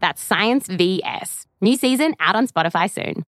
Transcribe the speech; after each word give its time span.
That's 0.00 0.22
Science 0.22 0.66
VS. 0.66 1.46
New 1.60 1.76
season 1.76 2.14
out 2.20 2.36
on 2.36 2.46
Spotify 2.46 2.90
soon. 2.90 3.24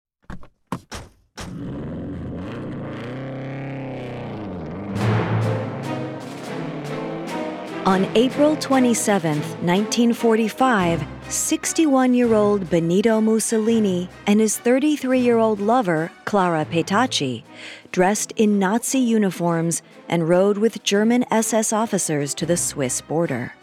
On 7.86 8.05
April 8.17 8.56
27, 8.56 9.39
1945, 9.39 11.06
61 11.28 12.14
year 12.14 12.34
old 12.34 12.69
Benito 12.69 13.20
Mussolini 13.20 14.08
and 14.27 14.41
his 14.41 14.58
33 14.58 15.20
year 15.20 15.39
old 15.39 15.61
lover, 15.61 16.11
Clara 16.25 16.64
Petacci, 16.64 17.45
dressed 17.92 18.33
in 18.33 18.58
Nazi 18.58 18.98
uniforms 18.98 19.83
and 20.08 20.28
rode 20.28 20.58
with 20.58 20.83
German 20.83 21.25
SS 21.30 21.73
officers 21.73 22.34
to 22.34 22.45
the 22.45 22.56
Swiss 22.56 23.01
border. 23.01 23.55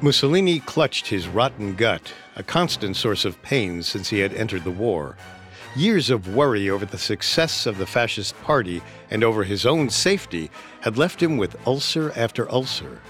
Mussolini 0.00 0.58
clutched 0.60 1.08
his 1.08 1.28
rotten 1.28 1.74
gut, 1.74 2.14
a 2.36 2.42
constant 2.42 2.96
source 2.96 3.24
of 3.24 3.40
pain 3.42 3.82
since 3.82 4.08
he 4.08 4.20
had 4.20 4.32
entered 4.34 4.64
the 4.64 4.70
war. 4.70 5.16
Years 5.74 6.10
of 6.10 6.34
worry 6.34 6.70
over 6.70 6.86
the 6.86 6.98
success 6.98 7.66
of 7.66 7.78
the 7.78 7.86
fascist 7.86 8.40
party 8.42 8.82
and 9.10 9.24
over 9.24 9.44
his 9.44 9.66
own 9.66 9.90
safety 9.90 10.50
had 10.80 10.96
left 10.96 11.22
him 11.22 11.36
with 11.36 11.56
ulcer 11.66 12.12
after 12.16 12.50
ulcer. 12.50 13.00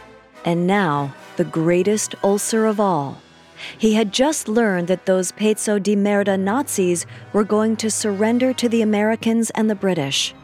And 0.44 0.66
now, 0.66 1.14
the 1.36 1.44
greatest 1.44 2.14
ulcer 2.25 2.66
of 2.66 2.81
all. 2.81 3.20
He 3.78 3.94
had 3.94 4.12
just 4.12 4.48
learned 4.48 4.88
that 4.88 5.06
those 5.06 5.32
pezzo 5.32 5.78
di 5.78 5.97
merda 5.97 6.38
Nazis 6.38 7.06
were 7.32 7.44
going 7.44 7.76
to 7.76 7.91
surrender 7.91 8.53
to 8.54 8.69
the 8.69 8.82
Americans 8.82 9.50
and 9.50 9.69
the 9.69 9.75
British. 9.75 10.34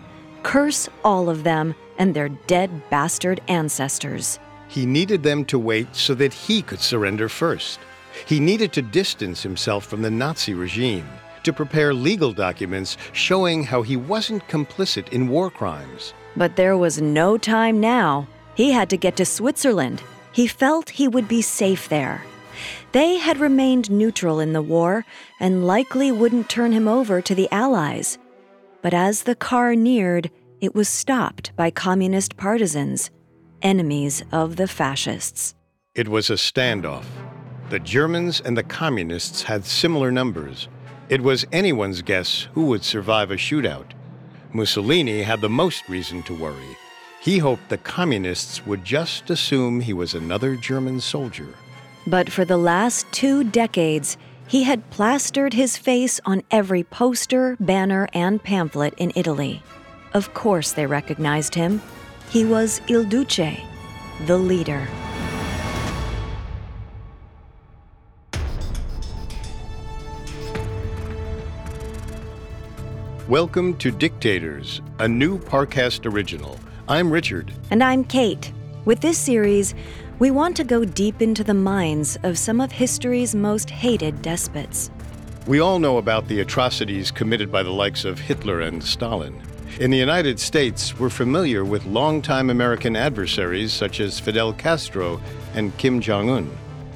Curse 0.42 0.88
all 1.04 1.28
of 1.28 1.44
them 1.44 1.74
and 1.98 2.14
their 2.14 2.28
dead 2.28 2.70
bastard 2.90 3.40
ancestors. 3.48 4.38
He 4.68 4.86
needed 4.86 5.22
them 5.22 5.44
to 5.46 5.58
wait 5.58 5.94
so 5.94 6.14
that 6.14 6.32
he 6.32 6.62
could 6.62 6.80
surrender 6.80 7.28
first. 7.28 7.78
He 8.26 8.40
needed 8.40 8.72
to 8.74 8.82
distance 8.82 9.42
himself 9.42 9.86
from 9.86 10.02
the 10.02 10.10
Nazi 10.10 10.54
regime, 10.54 11.08
to 11.42 11.52
prepare 11.52 11.92
legal 11.92 12.32
documents 12.32 12.96
showing 13.12 13.64
how 13.64 13.82
he 13.82 13.96
wasn't 13.96 14.46
complicit 14.48 15.08
in 15.08 15.28
war 15.28 15.50
crimes. 15.50 16.14
But 16.36 16.56
there 16.56 16.76
was 16.76 17.00
no 17.00 17.36
time 17.36 17.80
now. 17.80 18.28
He 18.54 18.72
had 18.72 18.90
to 18.90 18.96
get 18.96 19.16
to 19.16 19.24
Switzerland. 19.24 20.02
He 20.32 20.46
felt 20.46 20.90
he 20.90 21.08
would 21.08 21.28
be 21.28 21.42
safe 21.42 21.88
there. 21.88 22.22
They 22.92 23.16
had 23.16 23.40
remained 23.40 23.90
neutral 23.90 24.40
in 24.40 24.52
the 24.52 24.62
war 24.62 25.04
and 25.40 25.66
likely 25.66 26.12
wouldn't 26.12 26.48
turn 26.48 26.72
him 26.72 26.86
over 26.86 27.20
to 27.22 27.34
the 27.34 27.48
Allies. 27.50 28.18
But 28.82 28.94
as 28.94 29.22
the 29.22 29.34
car 29.34 29.74
neared, 29.74 30.30
it 30.60 30.74
was 30.74 30.88
stopped 30.88 31.54
by 31.56 31.70
communist 31.70 32.36
partisans 32.36 33.10
enemies 33.62 34.24
of 34.32 34.56
the 34.56 34.66
fascists. 34.68 35.54
It 35.94 36.08
was 36.08 36.30
a 36.30 36.34
standoff. 36.34 37.04
The 37.72 37.78
Germans 37.78 38.38
and 38.38 38.54
the 38.54 38.62
communists 38.62 39.44
had 39.44 39.64
similar 39.64 40.12
numbers. 40.12 40.68
It 41.08 41.22
was 41.22 41.46
anyone's 41.52 42.02
guess 42.02 42.46
who 42.52 42.66
would 42.66 42.84
survive 42.84 43.30
a 43.30 43.36
shootout. 43.36 43.92
Mussolini 44.52 45.22
had 45.22 45.40
the 45.40 45.48
most 45.48 45.88
reason 45.88 46.22
to 46.24 46.34
worry. 46.34 46.76
He 47.22 47.38
hoped 47.38 47.70
the 47.70 47.78
communists 47.78 48.66
would 48.66 48.84
just 48.84 49.30
assume 49.30 49.80
he 49.80 49.94
was 49.94 50.12
another 50.12 50.54
German 50.54 51.00
soldier. 51.00 51.48
But 52.06 52.30
for 52.30 52.44
the 52.44 52.58
last 52.58 53.10
two 53.10 53.42
decades, 53.42 54.18
he 54.46 54.64
had 54.64 54.90
plastered 54.90 55.54
his 55.54 55.78
face 55.78 56.20
on 56.26 56.42
every 56.50 56.84
poster, 56.84 57.56
banner, 57.58 58.06
and 58.12 58.44
pamphlet 58.44 58.92
in 58.98 59.12
Italy. 59.16 59.62
Of 60.12 60.34
course, 60.34 60.72
they 60.72 60.84
recognized 60.84 61.54
him. 61.54 61.80
He 62.28 62.44
was 62.44 62.82
Il 62.88 63.04
Duce, 63.04 63.62
the 64.26 64.36
leader. 64.36 64.86
Welcome 73.32 73.78
to 73.78 73.90
Dictators, 73.90 74.82
a 74.98 75.08
new 75.08 75.38
Parcast 75.38 76.04
original. 76.04 76.60
I'm 76.86 77.10
Richard. 77.10 77.50
And 77.70 77.82
I'm 77.82 78.04
Kate. 78.04 78.52
With 78.84 79.00
this 79.00 79.16
series, 79.16 79.74
we 80.18 80.30
want 80.30 80.54
to 80.58 80.64
go 80.64 80.84
deep 80.84 81.22
into 81.22 81.42
the 81.42 81.54
minds 81.54 82.18
of 82.24 82.36
some 82.36 82.60
of 82.60 82.70
history's 82.70 83.34
most 83.34 83.70
hated 83.70 84.20
despots. 84.20 84.90
We 85.46 85.60
all 85.60 85.78
know 85.78 85.96
about 85.96 86.28
the 86.28 86.40
atrocities 86.40 87.10
committed 87.10 87.50
by 87.50 87.62
the 87.62 87.70
likes 87.70 88.04
of 88.04 88.18
Hitler 88.18 88.60
and 88.60 88.84
Stalin. 88.84 89.40
In 89.80 89.90
the 89.90 89.96
United 89.96 90.38
States, 90.38 90.98
we're 90.98 91.08
familiar 91.08 91.64
with 91.64 91.86
longtime 91.86 92.50
American 92.50 92.96
adversaries 92.96 93.72
such 93.72 94.00
as 94.00 94.20
Fidel 94.20 94.52
Castro 94.52 95.22
and 95.54 95.74
Kim 95.78 96.02
Jong 96.02 96.28
un. 96.28 96.50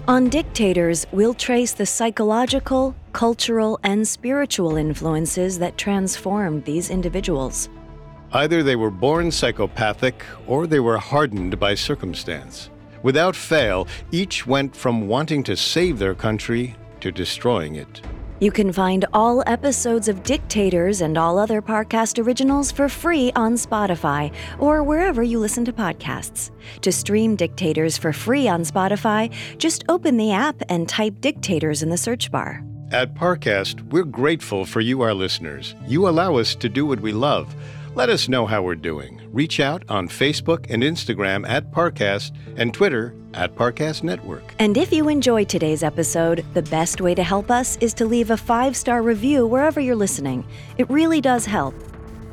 On 0.08 0.28
Dictators, 0.28 1.04
we'll 1.10 1.34
trace 1.34 1.72
the 1.72 1.84
psychological, 1.84 2.94
cultural, 3.12 3.80
and 3.82 4.06
spiritual 4.06 4.76
influences 4.76 5.58
that 5.58 5.76
transformed 5.76 6.64
these 6.64 6.90
individuals. 6.90 7.68
Either 8.32 8.62
they 8.62 8.76
were 8.76 8.92
born 8.92 9.32
psychopathic 9.32 10.22
or 10.46 10.68
they 10.68 10.78
were 10.78 10.96
hardened 10.96 11.58
by 11.58 11.74
circumstance. 11.74 12.70
Without 13.02 13.34
fail, 13.34 13.88
each 14.12 14.46
went 14.46 14.76
from 14.76 15.08
wanting 15.08 15.42
to 15.42 15.56
save 15.56 15.98
their 15.98 16.14
country 16.14 16.76
to 17.00 17.10
destroying 17.10 17.74
it. 17.74 18.00
You 18.38 18.50
can 18.50 18.70
find 18.70 19.06
all 19.14 19.42
episodes 19.46 20.08
of 20.08 20.22
Dictators 20.22 21.00
and 21.00 21.16
all 21.16 21.38
other 21.38 21.62
Parcast 21.62 22.22
originals 22.22 22.70
for 22.70 22.86
free 22.86 23.32
on 23.34 23.54
Spotify 23.54 24.30
or 24.58 24.82
wherever 24.82 25.22
you 25.22 25.38
listen 25.38 25.64
to 25.64 25.72
podcasts. 25.72 26.50
To 26.82 26.92
stream 26.92 27.34
Dictators 27.34 27.96
for 27.96 28.12
free 28.12 28.46
on 28.46 28.60
Spotify, 28.60 29.32
just 29.56 29.84
open 29.88 30.18
the 30.18 30.32
app 30.32 30.60
and 30.68 30.86
type 30.86 31.18
Dictators 31.22 31.82
in 31.82 31.88
the 31.88 31.96
search 31.96 32.30
bar. 32.30 32.62
At 32.92 33.14
Parcast, 33.14 33.80
we're 33.90 34.04
grateful 34.04 34.66
for 34.66 34.82
you, 34.82 35.00
our 35.00 35.14
listeners. 35.14 35.74
You 35.86 36.06
allow 36.06 36.36
us 36.36 36.54
to 36.56 36.68
do 36.68 36.84
what 36.84 37.00
we 37.00 37.12
love. 37.12 37.54
Let 37.96 38.10
us 38.10 38.28
know 38.28 38.44
how 38.44 38.60
we're 38.60 38.74
doing. 38.74 39.26
Reach 39.32 39.58
out 39.58 39.82
on 39.88 40.06
Facebook 40.06 40.66
and 40.68 40.82
Instagram 40.82 41.48
at 41.48 41.72
Parcast 41.72 42.36
and 42.58 42.74
Twitter 42.74 43.14
at 43.32 43.54
Parcast 43.54 44.02
Network. 44.02 44.42
And 44.58 44.76
if 44.76 44.92
you 44.92 45.08
enjoyed 45.08 45.48
today's 45.48 45.82
episode, 45.82 46.44
the 46.52 46.60
best 46.60 47.00
way 47.00 47.14
to 47.14 47.22
help 47.22 47.50
us 47.50 47.78
is 47.78 47.94
to 47.94 48.04
leave 48.04 48.30
a 48.30 48.36
five 48.36 48.76
star 48.76 49.00
review 49.00 49.46
wherever 49.46 49.80
you're 49.80 49.96
listening. 49.96 50.46
It 50.76 50.90
really 50.90 51.22
does 51.22 51.46
help. 51.46 51.74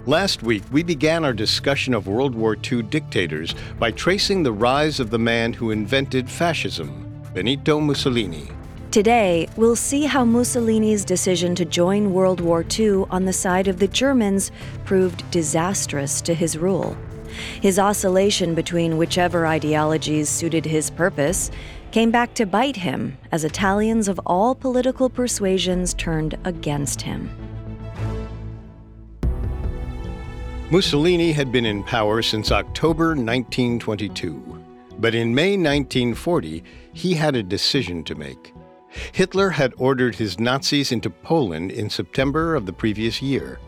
Last 0.05 0.43
week, 0.43 0.63
we 0.73 0.83
began 0.83 1.23
our 1.23 1.31
discussion 1.31 1.93
of 1.93 2.07
World 2.07 2.35
War 2.35 2.57
II 2.57 2.81
dictators 2.81 3.55
by 3.79 3.91
tracing 3.91 4.43
the 4.43 4.51
rise 4.51 4.99
of 4.99 5.11
the 5.11 5.19
man 5.19 5.53
who 5.53 5.71
invented 5.71 6.29
fascism, 6.29 7.23
Benito 7.33 7.79
Mussolini. 7.79 8.49
Today, 8.93 9.47
we'll 9.57 9.75
see 9.75 10.05
how 10.05 10.23
Mussolini's 10.23 11.03
decision 11.03 11.55
to 11.55 11.65
join 11.65 12.13
World 12.13 12.39
War 12.39 12.63
II 12.77 13.05
on 13.09 13.25
the 13.25 13.33
side 13.33 13.67
of 13.67 13.79
the 13.79 13.87
Germans 13.87 14.51
proved 14.85 15.23
disastrous 15.31 16.21
to 16.21 16.35
his 16.35 16.59
rule. 16.59 16.95
His 17.59 17.79
oscillation 17.79 18.53
between 18.53 18.99
whichever 18.99 19.47
ideologies 19.47 20.29
suited 20.29 20.63
his 20.63 20.91
purpose 20.91 21.49
came 21.89 22.11
back 22.11 22.35
to 22.35 22.45
bite 22.45 22.75
him 22.75 23.17
as 23.31 23.43
Italians 23.43 24.07
of 24.07 24.19
all 24.27 24.53
political 24.53 25.09
persuasions 25.09 25.95
turned 25.95 26.37
against 26.43 27.01
him. 27.01 27.31
Mussolini 30.69 31.31
had 31.31 31.51
been 31.51 31.65
in 31.65 31.81
power 31.81 32.21
since 32.21 32.51
October 32.51 33.15
1922. 33.15 34.63
But 34.99 35.15
in 35.15 35.33
May 35.33 35.57
1940, 35.57 36.63
he 36.93 37.15
had 37.15 37.35
a 37.35 37.41
decision 37.41 38.03
to 38.03 38.13
make. 38.13 38.53
Hitler 39.11 39.49
had 39.49 39.73
ordered 39.77 40.15
his 40.15 40.39
Nazis 40.39 40.91
into 40.91 41.09
Poland 41.09 41.71
in 41.71 41.89
September 41.89 42.55
of 42.55 42.65
the 42.65 42.73
previous 42.73 43.21
year. 43.21 43.59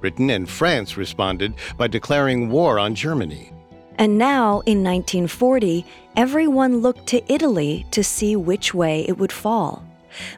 Britain 0.00 0.30
and 0.30 0.48
France 0.48 0.96
responded 0.96 1.54
by 1.76 1.86
declaring 1.86 2.50
war 2.50 2.78
on 2.78 2.94
Germany. 2.94 3.52
And 3.98 4.18
now, 4.18 4.60
in 4.66 4.84
1940, 4.84 5.84
everyone 6.16 6.78
looked 6.78 7.06
to 7.08 7.32
Italy 7.32 7.86
to 7.92 8.04
see 8.04 8.36
which 8.36 8.74
way 8.74 9.06
it 9.08 9.18
would 9.18 9.32
fall. 9.32 9.82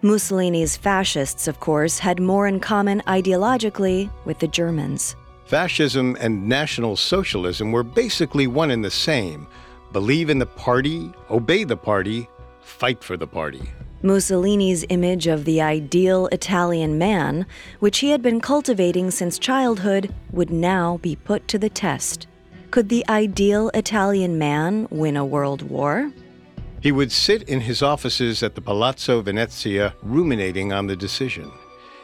Mussolini's 0.03 0.77
fascists, 0.77 1.49
of 1.49 1.61
course, 1.61 1.99
had 1.99 2.21
more 2.21 2.47
in 2.47 2.61
common 2.61 3.01
ideologically 3.07 4.11
with 4.25 4.39
the 4.39 4.49
Germans. 4.49 5.17
Fascism 5.47 6.17
and 6.21 6.49
National 6.49 6.97
Socialism 6.97 7.73
were 7.73 7.83
basically 7.83 8.47
one 8.47 8.71
and 8.71 8.85
the 8.85 8.91
same 8.91 9.47
believe 9.93 10.29
in 10.29 10.39
the 10.39 10.47
party, 10.47 11.11
obey 11.31 11.65
the 11.65 11.77
party, 11.77 12.29
fight 12.61 13.03
for 13.03 13.17
the 13.17 13.27
party. 13.27 13.63
Mussolini's 14.03 14.85
image 14.91 15.27
of 15.27 15.45
the 15.45 15.61
ideal 15.61 16.29
Italian 16.29 16.99
man, 16.99 17.47
which 17.81 17.99
he 17.99 18.11
had 18.11 18.23
been 18.23 18.41
cultivating 18.41 19.11
since 19.11 19.39
childhood, 19.39 20.15
would 20.31 20.51
now 20.51 20.99
be 20.99 21.17
put 21.17 21.49
to 21.49 21.59
the 21.59 21.69
test. 21.69 22.29
Could 22.71 22.91
the 22.91 23.05
ideal 23.09 23.71
Italian 23.75 24.39
man 24.39 24.87
win 24.91 25.17
a 25.17 25.25
world 25.25 25.63
war? 25.63 26.13
He 26.81 26.93
would 26.93 27.11
sit 27.11 27.43
in 27.49 27.61
his 27.61 27.83
offices 27.83 28.43
at 28.45 28.55
the 28.55 28.61
Palazzo 28.61 29.21
Venezia 29.21 29.95
ruminating 30.03 30.73
on 30.73 30.87
the 30.87 30.95
decision. 30.95 31.51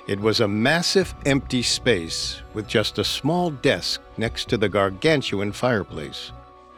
It 0.09 0.19
was 0.19 0.41
a 0.41 0.49
massive 0.49 1.15
empty 1.27 1.63
space 1.63 2.43
with 2.55 2.67
just 2.67 2.99
a 2.99 3.05
small 3.05 3.51
desk 3.51 4.01
next 4.19 4.49
to 4.49 4.57
the 4.57 4.69
gargantuan 4.69 5.53
fireplace. 5.53 6.33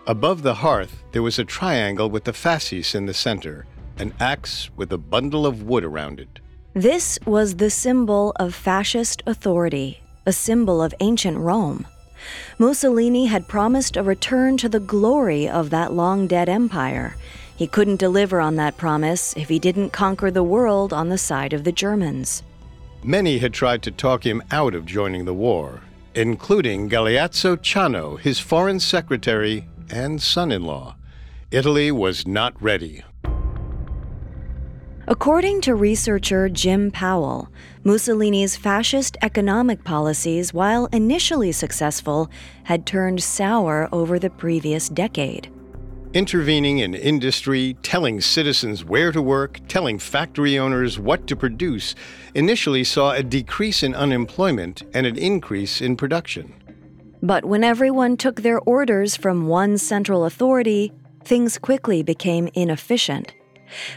Above 0.06 0.42
the 0.42 0.54
hearth, 0.54 1.02
there 1.12 1.22
was 1.22 1.38
a 1.38 1.44
triangle 1.44 2.10
with 2.10 2.24
the 2.24 2.32
fasces 2.32 2.94
in 2.94 3.06
the 3.06 3.14
center, 3.14 3.66
an 3.98 4.12
axe 4.20 4.70
with 4.76 4.92
a 4.92 4.98
bundle 4.98 5.46
of 5.46 5.62
wood 5.62 5.84
around 5.84 6.20
it. 6.20 6.40
This 6.74 7.18
was 7.24 7.56
the 7.56 7.70
symbol 7.70 8.32
of 8.36 8.54
fascist 8.54 9.22
authority, 9.26 10.00
a 10.26 10.32
symbol 10.32 10.82
of 10.82 10.94
ancient 11.00 11.38
Rome. 11.38 11.86
Mussolini 12.58 13.26
had 13.26 13.48
promised 13.48 13.96
a 13.96 14.02
return 14.02 14.56
to 14.58 14.68
the 14.68 14.80
glory 14.80 15.48
of 15.48 15.70
that 15.70 15.92
long 15.92 16.26
dead 16.26 16.48
empire. 16.48 17.16
He 17.56 17.66
couldn't 17.66 17.96
deliver 17.96 18.40
on 18.40 18.56
that 18.56 18.76
promise 18.76 19.34
if 19.36 19.48
he 19.48 19.58
didn't 19.58 19.90
conquer 19.90 20.30
the 20.30 20.42
world 20.42 20.92
on 20.92 21.08
the 21.08 21.18
side 21.18 21.52
of 21.52 21.64
the 21.64 21.72
Germans. 21.72 22.42
Many 23.02 23.38
had 23.38 23.54
tried 23.54 23.82
to 23.84 23.90
talk 23.90 24.26
him 24.26 24.42
out 24.50 24.74
of 24.74 24.84
joining 24.84 25.24
the 25.24 25.34
war, 25.34 25.80
including 26.14 26.90
Galeazzo 26.90 27.56
Ciano, 27.56 28.18
his 28.18 28.38
foreign 28.40 28.80
secretary 28.80 29.66
and 29.88 30.20
son 30.20 30.52
in 30.52 30.64
law. 30.64 30.96
Italy 31.50 31.92
was 31.92 32.26
not 32.26 32.60
ready. 32.60 33.04
According 35.08 35.60
to 35.60 35.76
researcher 35.76 36.48
Jim 36.48 36.90
Powell, 36.90 37.48
Mussolini's 37.84 38.56
fascist 38.56 39.16
economic 39.22 39.84
policies, 39.84 40.52
while 40.52 40.86
initially 40.86 41.52
successful, 41.52 42.28
had 42.64 42.86
turned 42.86 43.22
sour 43.22 43.88
over 43.92 44.18
the 44.18 44.30
previous 44.30 44.88
decade. 44.88 45.48
Intervening 46.12 46.78
in 46.78 46.92
industry, 46.94 47.76
telling 47.84 48.20
citizens 48.20 48.84
where 48.84 49.12
to 49.12 49.22
work, 49.22 49.60
telling 49.68 50.00
factory 50.00 50.58
owners 50.58 50.98
what 50.98 51.28
to 51.28 51.36
produce, 51.36 51.94
initially 52.34 52.82
saw 52.82 53.12
a 53.12 53.22
decrease 53.22 53.84
in 53.84 53.94
unemployment 53.94 54.82
and 54.92 55.06
an 55.06 55.16
increase 55.16 55.80
in 55.80 55.96
production. 55.96 56.52
But 57.22 57.44
when 57.44 57.62
everyone 57.62 58.16
took 58.16 58.42
their 58.42 58.58
orders 58.58 59.16
from 59.16 59.46
one 59.46 59.78
central 59.78 60.24
authority, 60.24 60.92
things 61.22 61.58
quickly 61.58 62.02
became 62.02 62.48
inefficient. 62.54 63.34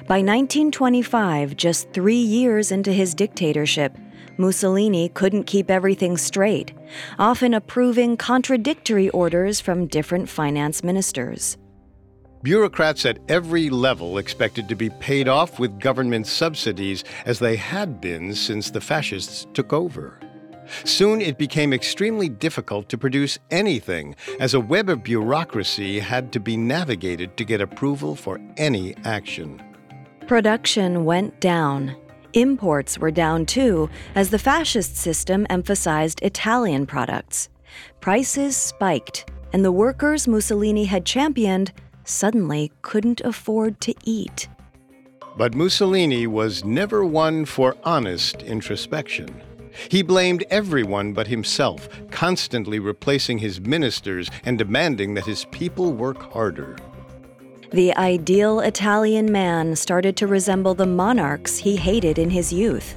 By 0.08 0.18
1925, 0.18 1.56
just 1.56 1.92
three 1.92 2.16
years 2.16 2.72
into 2.72 2.92
his 2.92 3.14
dictatorship, 3.14 3.98
Mussolini 4.38 5.10
couldn't 5.10 5.44
keep 5.44 5.70
everything 5.70 6.18
straight, 6.18 6.74
often 7.18 7.54
approving 7.54 8.16
contradictory 8.16 9.10
orders 9.10 9.60
from 9.60 9.88
different 9.88 10.30
finance 10.30 10.84
ministers. 10.84 11.58
Bureaucrats 12.42 13.06
at 13.06 13.20
every 13.28 13.70
level 13.70 14.18
expected 14.18 14.70
to 14.70 14.76
be 14.76 14.90
paid 14.90 15.28
off 15.28 15.60
with 15.60 15.78
government 15.78 16.26
subsidies 16.26 17.04
as 17.26 17.40
they 17.40 17.58
had 17.58 18.00
been 18.00 18.34
since 18.34 18.72
the 18.72 18.80
fascists 18.80 19.46
took 19.54 19.74
over. 19.74 20.18
Soon 20.84 21.22
it 21.22 21.38
became 21.38 21.74
extremely 21.74 22.30
difficult 22.30 22.90
to 22.90 22.98
produce 22.98 23.40
anything, 23.52 24.16
as 24.40 24.54
a 24.54 24.60
web 24.60 24.90
of 24.90 25.04
bureaucracy 25.04 26.00
had 26.00 26.32
to 26.34 26.40
be 26.40 26.58
navigated 26.58 27.36
to 27.38 27.44
get 27.44 27.62
approval 27.62 28.16
for 28.16 28.40
any 28.58 28.96
action. 29.04 29.62
Production 30.28 31.06
went 31.06 31.40
down. 31.40 31.96
Imports 32.34 33.00
were 33.00 33.12
down 33.12 33.46
too, 33.46 33.90
as 34.14 34.30
the 34.30 34.38
fascist 34.38 34.96
system 34.96 35.48
emphasized 35.50 36.22
Italian 36.22 36.86
products. 36.86 37.50
Prices 38.00 38.56
spiked, 38.56 39.32
and 39.54 39.66
the 39.66 39.72
workers 39.72 40.28
Mussolini 40.28 40.86
had 40.86 41.06
championed 41.06 41.72
suddenly 42.04 42.72
couldn't 42.82 43.22
afford 43.22 43.82
to 43.82 43.94
eat. 44.04 44.48
But 45.38 45.56
Mussolini 45.56 46.28
was 46.28 46.66
never 46.66 47.06
one 47.06 47.46
for 47.46 47.76
honest 47.84 48.44
introspection. 48.44 49.42
He 49.90 50.02
blamed 50.02 50.44
everyone 50.50 51.14
but 51.14 51.28
himself, 51.28 51.90
constantly 52.12 52.80
replacing 52.80 53.40
his 53.40 53.62
ministers 53.62 54.30
and 54.46 54.58
demanding 54.58 55.14
that 55.14 55.26
his 55.26 55.46
people 55.46 55.94
work 55.94 56.32
harder. 56.34 56.78
The 57.72 57.96
ideal 57.96 58.62
Italian 58.62 59.32
man 59.32 59.76
started 59.76 60.18
to 60.18 60.28
resemble 60.28 60.74
the 60.74 60.88
monarchs 60.88 61.58
he 61.58 61.76
hated 61.76 62.18
in 62.18 62.32
his 62.32 62.52
youth. 62.52 62.96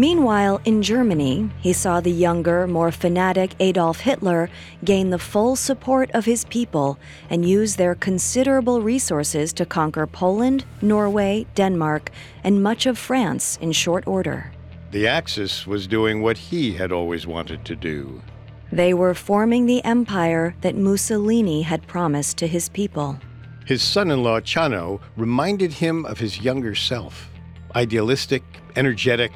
Meanwhile, 0.00 0.60
in 0.64 0.80
Germany, 0.80 1.50
he 1.58 1.72
saw 1.72 2.00
the 2.00 2.12
younger, 2.12 2.68
more 2.68 2.92
fanatic 2.92 3.56
Adolf 3.58 3.98
Hitler 3.98 4.48
gain 4.84 5.10
the 5.10 5.18
full 5.18 5.56
support 5.56 6.08
of 6.12 6.24
his 6.24 6.44
people 6.44 7.00
and 7.28 7.44
use 7.44 7.74
their 7.74 7.96
considerable 7.96 8.80
resources 8.80 9.52
to 9.54 9.66
conquer 9.66 10.06
Poland, 10.06 10.64
Norway, 10.80 11.46
Denmark, 11.56 12.12
and 12.44 12.62
much 12.62 12.86
of 12.86 12.96
France 12.96 13.58
in 13.60 13.72
short 13.72 14.06
order. 14.06 14.52
The 14.92 15.08
Axis 15.08 15.66
was 15.66 15.88
doing 15.88 16.22
what 16.22 16.38
he 16.38 16.74
had 16.74 16.92
always 16.92 17.26
wanted 17.26 17.64
to 17.64 17.74
do. 17.74 18.22
They 18.70 18.94
were 18.94 19.14
forming 19.14 19.66
the 19.66 19.84
empire 19.84 20.54
that 20.60 20.76
Mussolini 20.76 21.62
had 21.62 21.88
promised 21.88 22.36
to 22.38 22.46
his 22.46 22.68
people. 22.68 23.18
His 23.66 23.82
son 23.82 24.12
in 24.12 24.22
law, 24.22 24.38
Ciano, 24.38 25.00
reminded 25.16 25.72
him 25.72 26.06
of 26.06 26.20
his 26.20 26.40
younger 26.40 26.76
self 26.76 27.30
idealistic, 27.74 28.42
energetic, 28.76 29.32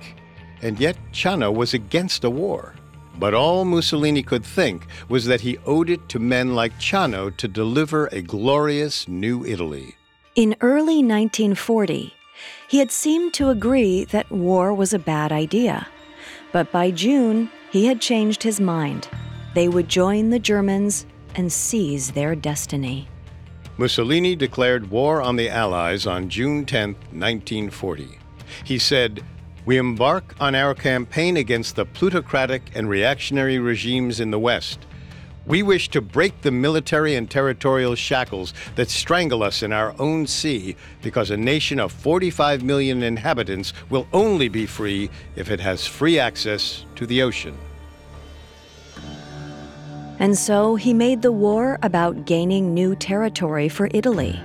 and 0.62 0.80
yet 0.80 0.96
Ciano 1.12 1.54
was 1.54 1.74
against 1.74 2.24
a 2.24 2.30
war. 2.30 2.74
But 3.18 3.34
all 3.34 3.64
Mussolini 3.64 4.22
could 4.22 4.44
think 4.44 4.86
was 5.08 5.26
that 5.26 5.42
he 5.42 5.58
owed 5.66 5.90
it 5.90 6.08
to 6.08 6.18
men 6.18 6.54
like 6.54 6.78
Ciano 6.78 7.36
to 7.36 7.48
deliver 7.48 8.06
a 8.06 8.22
glorious 8.22 9.06
new 9.06 9.44
Italy. 9.44 9.96
In 10.34 10.56
early 10.60 11.02
1940, 11.04 12.14
he 12.68 12.78
had 12.78 12.90
seemed 12.90 13.34
to 13.34 13.50
agree 13.50 14.04
that 14.06 14.30
war 14.30 14.72
was 14.72 14.94
a 14.94 14.98
bad 14.98 15.30
idea. 15.30 15.86
But 16.52 16.72
by 16.72 16.90
June, 16.90 17.50
he 17.70 17.86
had 17.86 18.00
changed 18.00 18.42
his 18.42 18.60
mind. 18.60 19.08
They 19.54 19.68
would 19.68 19.88
join 19.88 20.30
the 20.30 20.38
Germans 20.38 21.06
and 21.34 21.52
seize 21.52 22.12
their 22.12 22.34
destiny. 22.34 23.08
Mussolini 23.78 24.36
declared 24.36 24.90
war 24.90 25.22
on 25.22 25.36
the 25.36 25.48
Allies 25.48 26.06
on 26.06 26.28
June 26.28 26.64
10, 26.64 26.92
1940. 26.92 28.18
He 28.64 28.78
said, 28.78 29.22
we 29.64 29.78
embark 29.78 30.34
on 30.40 30.54
our 30.54 30.74
campaign 30.74 31.36
against 31.36 31.76
the 31.76 31.84
plutocratic 31.84 32.62
and 32.74 32.88
reactionary 32.88 33.58
regimes 33.58 34.18
in 34.20 34.30
the 34.30 34.38
West. 34.38 34.80
We 35.44 35.62
wish 35.62 35.88
to 35.90 36.00
break 36.00 36.42
the 36.42 36.52
military 36.52 37.16
and 37.16 37.28
territorial 37.28 37.96
shackles 37.96 38.54
that 38.76 38.90
strangle 38.90 39.42
us 39.42 39.62
in 39.62 39.72
our 39.72 39.94
own 39.98 40.26
sea 40.26 40.76
because 41.02 41.30
a 41.30 41.36
nation 41.36 41.80
of 41.80 41.90
45 41.90 42.62
million 42.62 43.02
inhabitants 43.02 43.72
will 43.90 44.06
only 44.12 44.48
be 44.48 44.66
free 44.66 45.10
if 45.34 45.50
it 45.50 45.58
has 45.58 45.86
free 45.86 46.18
access 46.18 46.84
to 46.94 47.06
the 47.06 47.22
ocean. 47.22 47.56
And 50.20 50.38
so 50.38 50.76
he 50.76 50.94
made 50.94 51.22
the 51.22 51.32
war 51.32 51.80
about 51.82 52.24
gaining 52.24 52.72
new 52.72 52.94
territory 52.94 53.68
for 53.68 53.88
Italy. 53.92 54.40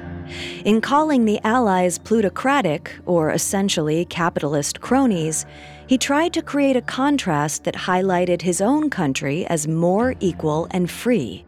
In 0.66 0.82
calling 0.82 1.26
the 1.26 1.40
Allies 1.44 1.98
plutocratic, 1.98 2.94
or 3.06 3.32
essentially 3.32 4.06
capitalist 4.06 4.82
cronies, 4.82 5.46
he 5.88 5.98
tried 5.98 6.34
to 6.34 6.42
create 6.42 6.76
a 6.76 6.82
contrast 6.82 7.64
that 7.64 7.76
highlighted 7.76 8.42
his 8.42 8.62
own 8.62 8.90
country 8.90 9.46
as 9.48 9.68
more 9.68 10.16
equal 10.20 10.68
and 10.72 10.90
free. 10.90 11.46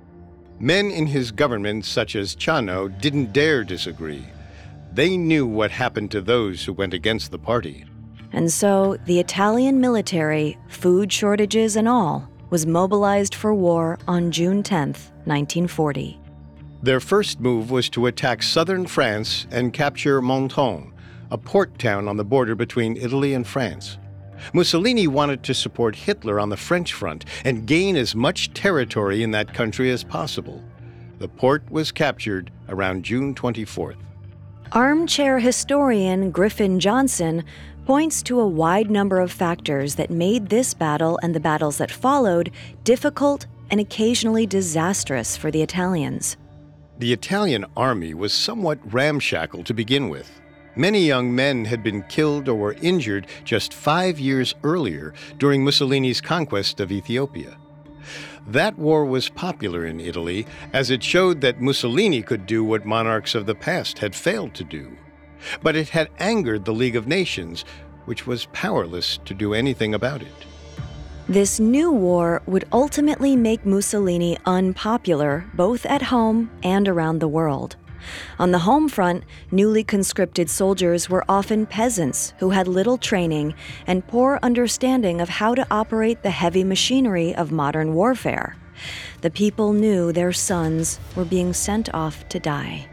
Men 0.60 0.92
in 0.92 1.08
his 1.08 1.32
government, 1.32 1.86
such 1.86 2.16
as 2.16 2.36
Ciano, 2.36 2.90
didn't 3.00 3.34
dare 3.34 3.64
disagree. 3.64 4.26
They 4.94 5.18
knew 5.18 5.46
what 5.46 5.72
happened 5.72 6.12
to 6.12 6.22
those 6.22 6.66
who 6.66 6.74
went 6.74 6.94
against 6.94 7.32
the 7.32 7.40
party. 7.40 7.86
And 8.32 8.52
so 8.52 8.98
the 9.06 9.20
Italian 9.20 9.80
military, 9.80 10.58
food 10.68 11.12
shortages 11.12 11.76
and 11.76 11.88
all, 11.88 12.30
was 12.50 12.66
mobilized 12.66 13.36
for 13.36 13.54
war 13.54 13.98
on 14.08 14.32
June 14.32 14.64
10, 14.64 14.90
1940. 15.26 16.19
Their 16.82 17.02
first 17.02 17.42
move 17.42 17.72
was 17.72 17.90
to 17.90 18.06
attack 18.06 18.42
southern 18.42 18.88
France 18.88 19.48
and 19.52 19.74
capture 19.74 20.22
Menton, 20.22 20.94
a 21.30 21.38
port 21.38 21.78
town 21.78 22.08
on 22.08 22.16
the 22.16 22.24
border 22.24 22.56
between 22.56 22.96
Italy 22.96 23.34
and 23.34 23.46
France. 23.46 23.98
Mussolini 24.54 25.06
wanted 25.06 25.44
to 25.44 25.54
support 25.54 25.94
Hitler 25.94 26.40
on 26.40 26.48
the 26.48 26.56
French 26.56 26.94
front 26.94 27.26
and 27.44 27.68
gain 27.68 27.98
as 27.98 28.16
much 28.16 28.54
territory 28.54 29.22
in 29.24 29.32
that 29.32 29.54
country 29.54 29.92
as 29.92 30.06
possible. 30.06 30.64
The 31.20 31.28
port 31.28 31.70
was 31.70 31.92
captured 31.92 32.50
around 32.70 33.04
June 33.04 33.36
24th. 33.36 33.98
Armchair 34.72 35.40
historian 35.40 36.32
Griffin 36.32 36.80
Johnson 36.80 37.44
points 37.86 38.24
to 38.24 38.40
a 38.40 38.48
wide 38.48 38.90
number 38.90 39.20
of 39.20 39.34
factors 39.34 39.96
that 39.96 40.12
made 40.12 40.48
this 40.48 40.74
battle 40.74 41.20
and 41.22 41.36
the 41.36 41.40
battles 41.42 41.80
that 41.80 41.92
followed 41.92 42.52
difficult 42.86 43.48
and 43.70 43.82
occasionally 43.82 44.46
disastrous 44.48 45.36
for 45.36 45.52
the 45.52 45.62
Italians. 45.62 46.38
The 47.00 47.13
Italian 47.13 47.63
army 47.77 48.13
was 48.13 48.34
somewhat 48.34 48.77
ramshackle 48.94 49.63
to 49.63 49.74
begin 49.74 50.10
with. 50.10 50.41
Many 50.75 51.06
young 51.06 51.34
men 51.34 51.63
had 51.63 51.82
been 51.82 52.03
killed 52.03 52.50
or 52.50 52.56
were 52.56 52.75
injured 52.82 53.27
just 53.46 53.74
five 53.74 54.20
years 54.20 54.53
earlier 54.65 55.13
during 55.38 55.63
Mussolini's 55.63 56.20
conquest 56.20 56.82
of 56.82 56.91
Ethiopia. 56.91 57.58
That 58.46 58.77
war 58.77 59.06
was 59.06 59.29
popular 59.29 59.86
in 59.86 60.01
Italy 60.01 60.46
as 60.74 60.91
it 60.91 61.01
showed 61.01 61.39
that 61.39 61.62
Mussolini 61.62 62.22
could 62.22 62.46
do 62.46 62.65
what 62.65 62.86
monarchs 62.86 63.34
of 63.34 63.46
the 63.46 63.56
past 63.56 64.00
had 64.00 64.13
failed 64.13 64.53
to 64.56 64.65
do. 64.65 64.98
But 65.63 65.77
it 65.77 65.88
had 65.88 66.10
angered 66.20 66.65
the 66.65 66.74
League 66.74 66.98
of 66.98 67.08
Nations, 67.08 67.63
which 68.03 68.27
was 68.27 68.48
powerless 68.51 69.20
to 69.24 69.34
do 69.34 69.53
anything 69.53 69.94
about 69.94 70.22
it. 70.22 70.46
This 71.30 71.60
new 71.60 71.92
war 71.92 72.42
would 72.48 72.66
ultimately 72.74 73.36
make 73.36 73.64
Mussolini 73.64 74.36
unpopular 74.48 75.46
both 75.54 75.86
at 75.86 76.02
home 76.02 76.50
and 76.64 76.88
around 76.88 77.20
the 77.20 77.28
world. 77.28 77.76
On 78.40 78.50
the 78.50 78.66
home 78.66 78.90
front, 78.90 79.24
newly 79.52 79.84
conscripted 79.84 80.50
soldiers 80.50 81.08
were 81.08 81.24
often 81.30 81.68
peasants 81.68 82.34
who 82.40 82.50
had 82.50 82.68
little 82.68 82.98
training 82.98 83.54
and 83.86 84.08
poor 84.08 84.40
understanding 84.42 85.22
of 85.22 85.30
how 85.30 85.54
to 85.54 85.68
operate 85.70 86.24
the 86.24 86.32
heavy 86.32 86.64
machinery 86.64 87.36
of 87.36 87.52
modern 87.52 87.94
warfare. 87.94 88.56
The 89.22 89.30
people 89.30 89.72
knew 89.72 90.12
their 90.12 90.34
sons 90.34 91.00
were 91.16 91.26
being 91.26 91.54
sent 91.54 91.94
off 91.94 92.28
to 92.30 92.40
die. 92.40 92.88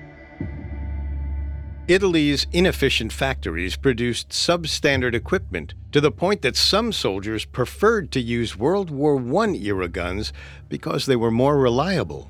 Italy's 1.89 2.49
inefficient 2.53 3.13
factories 3.13 3.77
produced 3.77 4.31
substandard 4.31 5.15
equipment 5.15 5.75
to 5.93 6.01
the 6.01 6.11
point 6.11 6.43
that 6.43 6.57
some 6.57 6.91
soldiers 6.91 7.45
preferred 7.45 8.11
to 8.11 8.21
use 8.21 8.57
World 8.57 8.91
War 8.91 9.19
I 9.45 9.51
era 9.51 9.89
guns 9.89 10.33
because 10.69 11.07
they 11.07 11.15
were 11.15 11.31
more 11.31 11.57
reliable. 11.57 12.29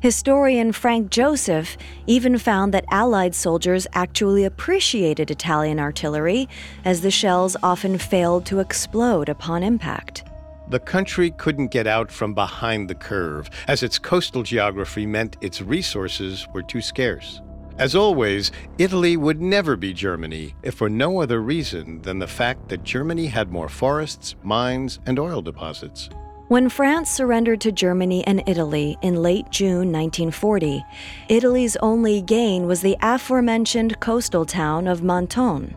Historian 0.00 0.72
Frank 0.72 1.10
Joseph 1.10 1.78
even 2.06 2.36
found 2.36 2.74
that 2.74 2.84
Allied 2.90 3.34
soldiers 3.34 3.86
actually 3.94 4.44
appreciated 4.44 5.30
Italian 5.30 5.80
artillery, 5.80 6.46
as 6.84 7.00
the 7.00 7.10
shells 7.10 7.56
often 7.62 7.96
failed 7.96 8.44
to 8.44 8.60
explode 8.60 9.30
upon 9.30 9.62
impact. 9.62 10.22
The 10.68 10.80
country 10.80 11.30
couldn't 11.30 11.68
get 11.68 11.86
out 11.86 12.12
from 12.12 12.34
behind 12.34 12.90
the 12.90 12.94
curve, 12.94 13.48
as 13.68 13.82
its 13.82 13.98
coastal 13.98 14.42
geography 14.42 15.06
meant 15.06 15.38
its 15.40 15.62
resources 15.62 16.46
were 16.52 16.62
too 16.62 16.82
scarce. 16.82 17.40
As 17.78 17.94
always, 17.94 18.50
Italy 18.76 19.16
would 19.16 19.40
never 19.40 19.76
be 19.76 19.92
Germany 19.92 20.56
if 20.64 20.74
for 20.74 20.88
no 20.88 21.22
other 21.22 21.40
reason 21.40 22.02
than 22.02 22.18
the 22.18 22.26
fact 22.26 22.68
that 22.68 22.82
Germany 22.82 23.26
had 23.26 23.52
more 23.52 23.68
forests, 23.68 24.34
mines, 24.42 24.98
and 25.06 25.16
oil 25.16 25.40
deposits. 25.40 26.10
When 26.48 26.70
France 26.70 27.08
surrendered 27.08 27.60
to 27.60 27.70
Germany 27.70 28.26
and 28.26 28.42
Italy 28.48 28.96
in 29.00 29.22
late 29.22 29.48
June 29.50 29.92
1940, 29.92 30.84
Italy's 31.28 31.76
only 31.76 32.20
gain 32.20 32.66
was 32.66 32.80
the 32.80 32.96
aforementioned 33.00 34.00
coastal 34.00 34.44
town 34.44 34.88
of 34.88 35.04
Menton. 35.04 35.76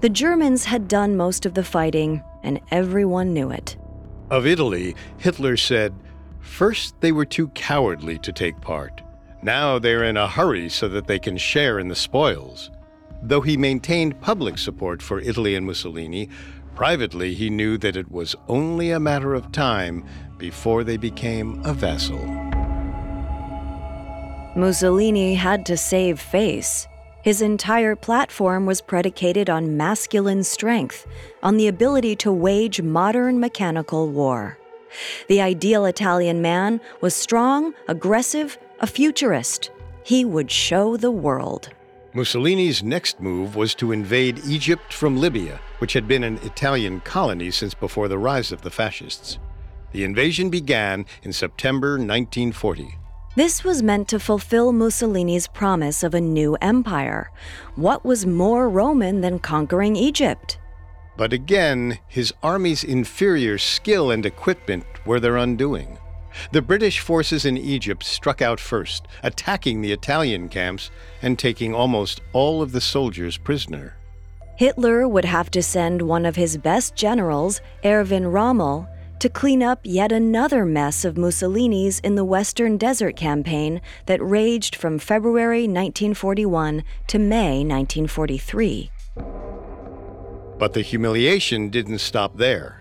The 0.00 0.08
Germans 0.08 0.64
had 0.64 0.88
done 0.88 1.14
most 1.14 1.44
of 1.44 1.52
the 1.52 1.64
fighting, 1.64 2.22
and 2.42 2.60
everyone 2.70 3.34
knew 3.34 3.50
it. 3.50 3.76
Of 4.30 4.46
Italy, 4.46 4.94
Hitler 5.18 5.58
said, 5.58 5.92
First, 6.40 6.98
they 7.02 7.12
were 7.12 7.26
too 7.26 7.48
cowardly 7.48 8.18
to 8.20 8.32
take 8.32 8.60
part. 8.62 9.02
Now 9.42 9.78
they're 9.78 10.04
in 10.04 10.16
a 10.16 10.28
hurry 10.28 10.68
so 10.68 10.88
that 10.88 11.06
they 11.06 11.18
can 11.18 11.36
share 11.36 11.78
in 11.78 11.88
the 11.88 11.94
spoils. 11.94 12.70
Though 13.22 13.40
he 13.40 13.56
maintained 13.56 14.20
public 14.20 14.58
support 14.58 15.02
for 15.02 15.20
Italy 15.20 15.54
and 15.54 15.66
Mussolini, 15.66 16.28
Privately, 16.78 17.34
he 17.34 17.50
knew 17.50 17.76
that 17.78 17.96
it 17.96 18.08
was 18.08 18.36
only 18.46 18.92
a 18.92 19.00
matter 19.00 19.34
of 19.34 19.50
time 19.50 20.04
before 20.36 20.84
they 20.84 20.96
became 20.96 21.60
a 21.64 21.74
vassal. 21.74 22.24
Mussolini 24.54 25.34
had 25.34 25.66
to 25.66 25.76
save 25.76 26.20
face. 26.20 26.86
His 27.24 27.42
entire 27.42 27.96
platform 27.96 28.64
was 28.64 28.80
predicated 28.80 29.50
on 29.50 29.76
masculine 29.76 30.44
strength, 30.44 31.04
on 31.42 31.56
the 31.56 31.66
ability 31.66 32.14
to 32.22 32.32
wage 32.32 32.80
modern 32.80 33.40
mechanical 33.40 34.08
war. 34.08 34.56
The 35.26 35.40
ideal 35.40 35.84
Italian 35.84 36.40
man 36.40 36.80
was 37.00 37.12
strong, 37.12 37.74
aggressive, 37.88 38.56
a 38.80 38.86
futurist. 38.86 39.70
He 40.02 40.24
would 40.24 40.50
show 40.50 40.96
the 40.96 41.10
world. 41.10 41.70
Mussolini's 42.14 42.82
next 42.82 43.20
move 43.20 43.54
was 43.54 43.74
to 43.74 43.92
invade 43.92 44.40
Egypt 44.46 44.92
from 44.92 45.18
Libya, 45.18 45.60
which 45.78 45.92
had 45.92 46.08
been 46.08 46.24
an 46.24 46.38
Italian 46.38 47.00
colony 47.00 47.50
since 47.50 47.74
before 47.74 48.08
the 48.08 48.18
rise 48.18 48.50
of 48.50 48.62
the 48.62 48.70
fascists. 48.70 49.38
The 49.92 50.04
invasion 50.04 50.50
began 50.50 51.06
in 51.22 51.32
September 51.32 51.92
1940. 51.92 52.98
This 53.36 53.62
was 53.62 53.82
meant 53.82 54.08
to 54.08 54.18
fulfill 54.18 54.72
Mussolini's 54.72 55.46
promise 55.46 56.02
of 56.02 56.14
a 56.14 56.20
new 56.20 56.56
empire. 56.60 57.30
What 57.76 58.04
was 58.04 58.26
more 58.26 58.68
Roman 58.68 59.20
than 59.20 59.38
conquering 59.38 59.94
Egypt? 59.94 60.58
But 61.16 61.32
again, 61.32 61.98
his 62.08 62.32
army's 62.42 62.84
inferior 62.84 63.58
skill 63.58 64.10
and 64.10 64.24
equipment 64.24 64.86
were 65.06 65.20
their 65.20 65.36
undoing. 65.36 65.98
The 66.52 66.62
British 66.62 67.00
forces 67.00 67.44
in 67.44 67.56
Egypt 67.56 68.04
struck 68.04 68.42
out 68.42 68.60
first, 68.60 69.06
attacking 69.22 69.80
the 69.80 69.92
Italian 69.92 70.48
camps 70.48 70.90
and 71.22 71.38
taking 71.38 71.74
almost 71.74 72.20
all 72.32 72.62
of 72.62 72.72
the 72.72 72.80
soldiers 72.80 73.36
prisoner. 73.36 73.96
Hitler 74.56 75.06
would 75.06 75.24
have 75.24 75.50
to 75.52 75.62
send 75.62 76.02
one 76.02 76.26
of 76.26 76.36
his 76.36 76.56
best 76.56 76.96
generals, 76.96 77.60
Erwin 77.84 78.26
Rommel, 78.26 78.88
to 79.20 79.28
clean 79.28 79.62
up 79.62 79.80
yet 79.84 80.12
another 80.12 80.64
mess 80.64 81.04
of 81.04 81.16
Mussolini's 81.16 81.98
in 82.00 82.14
the 82.14 82.24
Western 82.24 82.76
Desert 82.76 83.16
Campaign 83.16 83.80
that 84.06 84.22
raged 84.22 84.76
from 84.76 84.98
February 84.98 85.62
1941 85.62 86.84
to 87.08 87.18
May 87.18 87.64
1943. 87.64 88.90
But 90.58 90.72
the 90.72 90.82
humiliation 90.82 91.68
didn't 91.70 91.98
stop 91.98 92.36
there. 92.36 92.77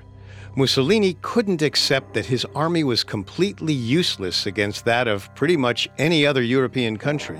Mussolini 0.57 1.15
couldn't 1.21 1.61
accept 1.61 2.15
that 2.15 2.25
his 2.25 2.43
army 2.55 2.83
was 2.83 3.03
completely 3.03 3.73
useless 3.73 4.47
against 4.47 4.85
that 4.85 5.07
of 5.07 5.33
pretty 5.35 5.55
much 5.55 5.87
any 5.99 6.25
other 6.25 6.41
European 6.41 6.97
country. 6.97 7.39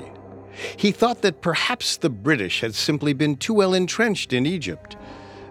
He 0.78 0.92
thought 0.92 1.24
that 1.24 1.42
perhaps 1.42 1.98
the 1.98 2.12
British 2.12 2.62
had 2.62 2.76
simply 2.76 3.14
been 3.14 3.36
too 3.36 3.56
well 3.56 3.74
entrenched 3.74 4.34
in 4.34 4.46
Egypt. 4.46 4.98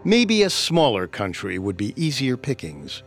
Maybe 0.04 0.44
a 0.44 0.50
smaller 0.50 1.08
country 1.08 1.58
would 1.58 1.76
be 1.76 1.92
easier 2.00 2.37
pickings. 2.37 3.02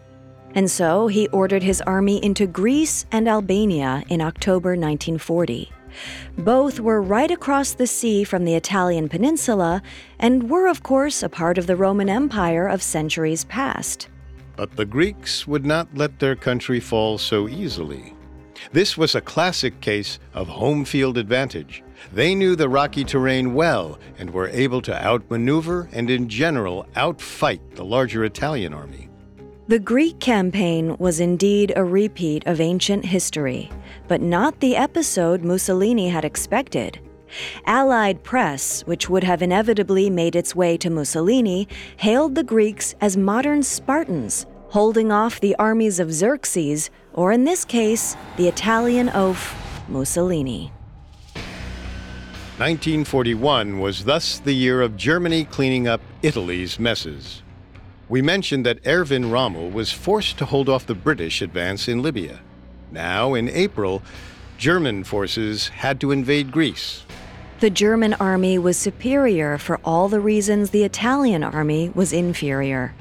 And 0.54 0.70
so 0.70 1.08
he 1.08 1.30
ordered 1.30 1.64
his 1.64 1.80
army 1.84 2.22
into 2.22 2.46
Greece 2.46 3.06
and 3.14 3.30
Albania 3.30 4.04
in 4.10 4.20
October 4.20 4.72
1940. 4.72 5.72
Both 6.38 6.82
were 6.82 7.02
right 7.02 7.32
across 7.32 7.72
the 7.72 7.88
sea 7.88 8.26
from 8.26 8.44
the 8.44 8.56
Italian 8.56 9.08
peninsula 9.08 9.82
and 10.20 10.50
were, 10.50 10.68
of 10.68 10.84
course, 10.84 11.24
a 11.24 11.30
part 11.30 11.58
of 11.58 11.66
the 11.66 11.78
Roman 11.78 12.10
Empire 12.10 12.68
of 12.68 12.84
centuries 12.84 13.46
past. 13.46 14.10
But 14.60 14.76
the 14.76 14.84
Greeks 14.84 15.48
would 15.48 15.66
not 15.66 15.88
let 15.96 16.20
their 16.20 16.36
country 16.36 16.82
fall 16.82 17.18
so 17.18 17.48
easily. 17.48 18.14
This 18.74 18.98
was 18.98 19.16
a 19.16 19.22
classic 19.22 19.80
case 19.80 20.20
of 20.34 20.50
home 20.50 20.84
field 20.84 21.18
advantage. 21.18 21.82
They 22.12 22.36
knew 22.36 22.58
the 22.58 22.68
rocky 22.68 23.06
terrain 23.06 23.54
well 23.54 23.98
and 24.18 24.30
were 24.30 24.50
able 24.50 24.82
to 24.82 25.02
outmaneuver 25.02 25.88
and, 25.94 26.10
in 26.10 26.28
general, 26.28 26.86
outfight 26.98 27.62
the 27.76 27.86
larger 27.86 28.26
Italian 28.26 28.74
army. 28.74 29.08
The 29.70 29.80
Greek 29.80 30.20
campaign 30.20 30.98
was 30.98 31.22
indeed 31.22 31.72
a 31.78 31.84
repeat 31.86 32.46
of 32.46 32.60
ancient 32.60 33.06
history, 33.06 33.72
but 34.10 34.20
not 34.20 34.60
the 34.60 34.76
episode 34.76 35.42
Mussolini 35.42 36.10
had 36.10 36.26
expected. 36.26 37.00
Allied 37.66 38.24
press, 38.24 38.82
which 38.88 39.10
would 39.10 39.24
have 39.24 39.42
inevitably 39.42 40.10
made 40.10 40.36
its 40.36 40.56
way 40.56 40.78
to 40.78 40.90
Mussolini, 40.90 41.68
hailed 41.98 42.36
the 42.36 42.44
Greeks 42.44 42.96
as 43.02 43.16
modern 43.16 43.62
Spartans, 43.64 44.46
holding 44.72 45.12
off 45.12 45.40
the 45.40 45.56
armies 45.56 46.00
of 46.00 46.12
Xerxes, 46.12 46.90
or 47.14 47.32
in 47.32 47.44
this 47.44 47.66
case, 47.66 48.16
the 48.38 48.48
Italian 48.48 49.10
oaf 49.10 49.56
Mussolini. 49.88 50.72
1941 52.58 53.80
was 53.80 54.04
thus 54.04 54.40
the 54.40 54.54
year 54.54 54.82
of 54.82 54.98
Germany 54.98 55.46
cleaning 55.46 55.88
up 55.88 56.02
Italy's 56.22 56.78
messes. 56.78 57.42
We 58.10 58.22
mentioned 58.22 58.66
that 58.66 58.86
Erwin 58.86 59.32
Rommel 59.32 59.70
was 59.70 59.92
forced 59.92 60.38
to 60.40 60.46
hold 60.46 60.68
off 60.68 60.86
the 60.86 60.96
British 60.96 61.42
advance 61.42 61.88
in 61.88 62.02
Libya. 62.02 62.42
Now, 62.92 63.34
in 63.34 63.50
April, 63.50 64.02
German 64.58 65.04
forces 65.04 65.70
had 65.70 66.02
to 66.02 66.12
invade 66.12 66.52
Greece. 66.52 67.06
The 67.60 67.70
German 67.70 68.14
army 68.16 68.58
was 68.58 68.78
superior 68.78 69.58
for 69.58 69.80
all 69.84 70.10
the 70.10 70.20
reasons 70.20 70.70
the 70.70 70.84
Italian 70.84 71.44
army 71.44 71.92
was 71.96 72.12
inferior. 72.12 72.94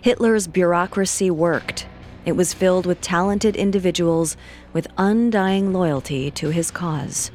Hitler's 0.00 0.46
bureaucracy 0.46 1.30
worked. 1.30 1.86
It 2.24 2.32
was 2.32 2.52
filled 2.52 2.86
with 2.86 3.00
talented 3.00 3.54
individuals 3.56 4.36
with 4.72 4.88
undying 4.98 5.72
loyalty 5.72 6.30
to 6.32 6.50
his 6.50 6.70
cause. 6.70 7.30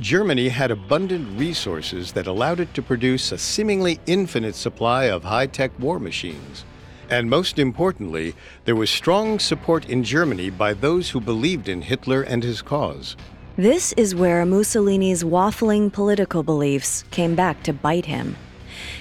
Germany 0.00 0.48
had 0.48 0.70
abundant 0.70 1.38
resources 1.38 2.12
that 2.12 2.26
allowed 2.26 2.58
it 2.58 2.74
to 2.74 2.82
produce 2.82 3.30
a 3.30 3.38
seemingly 3.38 4.00
infinite 4.06 4.54
supply 4.54 5.04
of 5.04 5.24
high 5.24 5.46
tech 5.46 5.70
war 5.78 6.00
machines. 6.00 6.64
And 7.10 7.28
most 7.28 7.58
importantly, 7.58 8.34
there 8.64 8.74
was 8.74 8.90
strong 8.90 9.38
support 9.38 9.88
in 9.88 10.02
Germany 10.02 10.50
by 10.50 10.74
those 10.74 11.10
who 11.10 11.20
believed 11.20 11.68
in 11.68 11.82
Hitler 11.82 12.22
and 12.22 12.42
his 12.42 12.62
cause. 12.62 13.16
This 13.56 13.92
is 13.92 14.14
where 14.14 14.44
Mussolini's 14.44 15.22
waffling 15.22 15.92
political 15.92 16.42
beliefs 16.42 17.04
came 17.10 17.34
back 17.36 17.62
to 17.64 17.72
bite 17.72 18.06
him. 18.06 18.36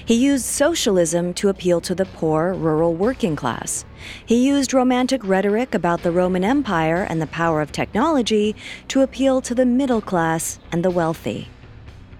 He 0.05 0.15
used 0.15 0.45
socialism 0.45 1.33
to 1.35 1.49
appeal 1.49 1.81
to 1.81 1.95
the 1.95 2.05
poor, 2.05 2.53
rural 2.53 2.93
working 2.93 3.35
class. 3.35 3.85
He 4.25 4.45
used 4.45 4.73
romantic 4.73 5.23
rhetoric 5.23 5.73
about 5.73 6.03
the 6.03 6.11
Roman 6.11 6.43
Empire 6.43 7.05
and 7.09 7.21
the 7.21 7.27
power 7.27 7.61
of 7.61 7.71
technology 7.71 8.55
to 8.89 9.01
appeal 9.01 9.41
to 9.41 9.55
the 9.55 9.65
middle 9.65 10.01
class 10.01 10.59
and 10.71 10.83
the 10.83 10.89
wealthy. 10.89 11.49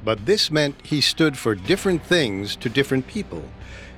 But 0.03 0.25
this 0.25 0.51
meant 0.51 0.85
he 0.85 1.01
stood 1.01 1.37
for 1.37 1.55
different 1.55 2.03
things 2.03 2.55
to 2.57 2.69
different 2.69 3.07
people. 3.07 3.43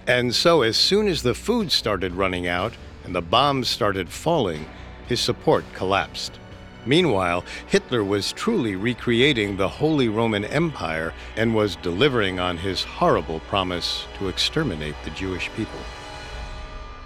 And 0.08 0.36
so, 0.36 0.62
as 0.62 0.78
soon 0.78 1.08
as 1.08 1.24
the 1.24 1.34
food 1.34 1.72
started 1.72 2.14
running 2.14 2.48
out 2.48 2.74
and 3.04 3.16
the 3.16 3.22
bombs 3.22 3.68
started 3.68 4.10
falling, 4.10 4.66
his 5.08 5.20
support 5.20 5.66
collapsed. 5.74 6.40
Meanwhile, 6.86 7.44
Hitler 7.68 8.04
was 8.04 8.32
truly 8.34 8.76
recreating 8.76 9.58
the 9.58 9.68
Holy 9.68 10.08
Roman 10.10 10.46
Empire 10.46 11.14
and 11.36 11.56
was 11.56 11.76
delivering 11.78 12.40
on 12.40 12.58
his 12.58 12.84
horrible 12.84 13.40
promise 13.42 14.06
to 14.18 14.28
exterminate 14.28 14.96
the 15.04 15.10
Jewish 15.12 15.50
people. 15.56 15.80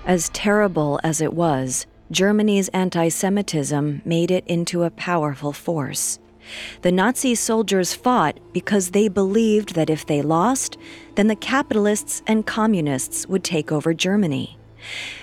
As 0.06 0.30
terrible 0.30 1.00
as 1.04 1.22
it 1.22 1.34
was, 1.34 1.86
Germany's 2.12 2.70
anti 2.70 3.10
Semitism 3.10 4.02
made 4.04 4.32
it 4.32 4.44
into 4.48 4.84
a 4.84 4.90
powerful 4.90 5.54
force. 5.54 6.20
The 6.82 6.92
Nazi 6.92 7.36
soldiers 7.36 7.94
fought 7.94 8.40
because 8.54 8.92
they 8.92 9.08
believed 9.08 9.76
that 9.76 9.90
if 9.90 10.06
they 10.06 10.22
lost, 10.22 10.78
then 11.16 11.28
the 11.28 11.36
capitalists 11.36 12.24
and 12.26 12.46
communists 12.46 13.28
would 13.28 13.44
take 13.44 13.72
over 13.72 13.94
Germany. 13.94 14.59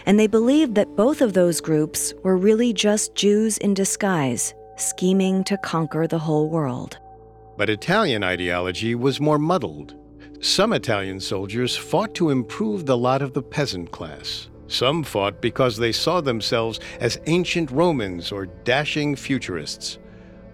And 0.05 0.19
they 0.19 0.27
believed 0.27 0.75
that 0.75 0.97
both 0.97 1.21
of 1.21 1.33
those 1.33 1.61
groups 1.61 2.15
were 2.23 2.37
really 2.37 2.73
just 2.73 3.15
Jews 3.15 3.59
in 3.59 3.75
disguise, 3.75 4.55
scheming 4.77 5.45
to 5.45 5.57
conquer 5.59 6.07
the 6.07 6.19
whole 6.19 6.49
world. 6.49 6.99
But 7.57 7.71
Italian 7.71 8.23
ideology 8.23 8.95
was 8.95 9.21
more 9.21 9.39
muddled. 9.39 9.95
Some 10.41 10.73
Italian 10.73 11.21
soldiers 11.21 11.77
fought 11.77 12.15
to 12.17 12.31
improve 12.31 12.85
the 12.85 12.97
lot 12.97 13.23
of 13.23 13.33
the 13.33 13.43
peasant 13.43 13.91
class. 13.91 14.49
Some 14.69 15.03
fought 15.03 15.41
because 15.41 15.77
they 15.77 15.93
saw 15.93 16.21
themselves 16.21 16.81
as 17.01 17.21
ancient 17.27 17.71
Romans 17.71 18.33
or 18.33 18.47
dashing 18.47 19.17
futurists. 19.17 19.99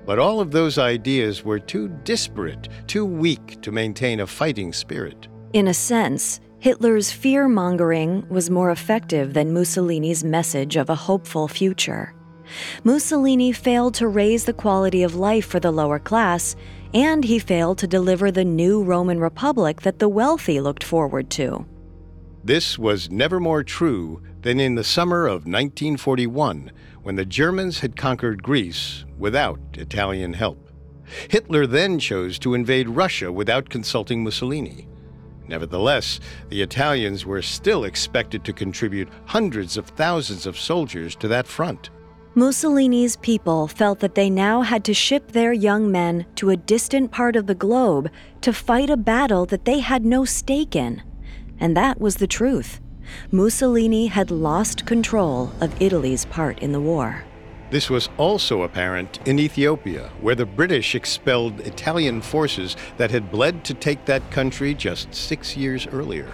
But 0.04 0.18
all 0.18 0.40
of 0.40 0.50
those 0.50 0.78
ideas 0.78 1.44
were 1.44 1.58
too 1.58 1.88
disparate, 2.04 2.68
too 2.86 3.04
weak 3.04 3.60
to 3.62 3.72
maintain 3.72 4.20
a 4.20 4.26
fighting 4.26 4.72
spirit. 4.72 5.28
In 5.52 5.68
a 5.68 5.74
sense, 5.74 6.40
Hitler's 6.62 7.10
fear 7.10 7.48
mongering 7.48 8.24
was 8.28 8.48
more 8.48 8.70
effective 8.70 9.34
than 9.34 9.52
Mussolini's 9.52 10.22
message 10.22 10.76
of 10.76 10.88
a 10.88 10.94
hopeful 10.94 11.48
future. 11.48 12.14
Mussolini 12.84 13.50
failed 13.50 13.94
to 13.94 14.06
raise 14.06 14.44
the 14.44 14.52
quality 14.52 15.02
of 15.02 15.16
life 15.16 15.44
for 15.44 15.58
the 15.58 15.72
lower 15.72 15.98
class, 15.98 16.54
and 16.94 17.24
he 17.24 17.40
failed 17.40 17.78
to 17.78 17.88
deliver 17.88 18.30
the 18.30 18.44
new 18.44 18.80
Roman 18.80 19.18
Republic 19.18 19.80
that 19.80 19.98
the 19.98 20.08
wealthy 20.08 20.60
looked 20.60 20.84
forward 20.84 21.30
to. 21.30 21.66
This 22.44 22.78
was 22.78 23.10
never 23.10 23.40
more 23.40 23.64
true 23.64 24.22
than 24.42 24.60
in 24.60 24.76
the 24.76 24.84
summer 24.84 25.26
of 25.26 25.46
1941, 25.46 26.70
when 27.02 27.16
the 27.16 27.26
Germans 27.26 27.80
had 27.80 27.96
conquered 27.96 28.40
Greece 28.40 29.04
without 29.18 29.58
Italian 29.74 30.32
help. 30.32 30.70
Hitler 31.28 31.66
then 31.66 31.98
chose 31.98 32.38
to 32.38 32.54
invade 32.54 32.88
Russia 32.88 33.32
without 33.32 33.68
consulting 33.68 34.22
Mussolini. 34.22 34.86
Nevertheless, 35.52 36.18
the 36.48 36.62
Italians 36.62 37.26
were 37.26 37.42
still 37.42 37.84
expected 37.84 38.42
to 38.42 38.54
contribute 38.54 39.10
hundreds 39.26 39.76
of 39.76 39.86
thousands 39.86 40.46
of 40.46 40.58
soldiers 40.58 41.14
to 41.16 41.28
that 41.28 41.46
front. 41.46 41.90
Mussolini's 42.34 43.16
people 43.16 43.68
felt 43.68 43.98
that 43.98 44.14
they 44.14 44.30
now 44.30 44.62
had 44.62 44.82
to 44.84 44.94
ship 44.94 45.32
their 45.32 45.52
young 45.52 45.92
men 45.92 46.24
to 46.36 46.48
a 46.48 46.56
distant 46.56 47.10
part 47.10 47.36
of 47.36 47.46
the 47.46 47.54
globe 47.54 48.10
to 48.40 48.54
fight 48.54 48.88
a 48.88 48.96
battle 48.96 49.44
that 49.44 49.66
they 49.66 49.80
had 49.80 50.06
no 50.06 50.24
stake 50.24 50.74
in. 50.74 51.02
And 51.60 51.76
that 51.76 52.00
was 52.00 52.16
the 52.16 52.26
truth. 52.26 52.80
Mussolini 53.30 54.06
had 54.06 54.30
lost 54.30 54.86
control 54.86 55.52
of 55.60 55.82
Italy's 55.82 56.24
part 56.24 56.60
in 56.60 56.72
the 56.72 56.80
war. 56.80 57.24
This 57.72 57.88
was 57.88 58.10
also 58.18 58.64
apparent 58.64 59.18
in 59.24 59.38
Ethiopia, 59.38 60.10
where 60.20 60.34
the 60.34 60.44
British 60.44 60.94
expelled 60.94 61.58
Italian 61.60 62.20
forces 62.20 62.76
that 62.98 63.10
had 63.10 63.32
bled 63.32 63.64
to 63.64 63.72
take 63.72 64.04
that 64.04 64.30
country 64.30 64.74
just 64.74 65.14
six 65.14 65.56
years 65.56 65.86
earlier. 65.86 66.30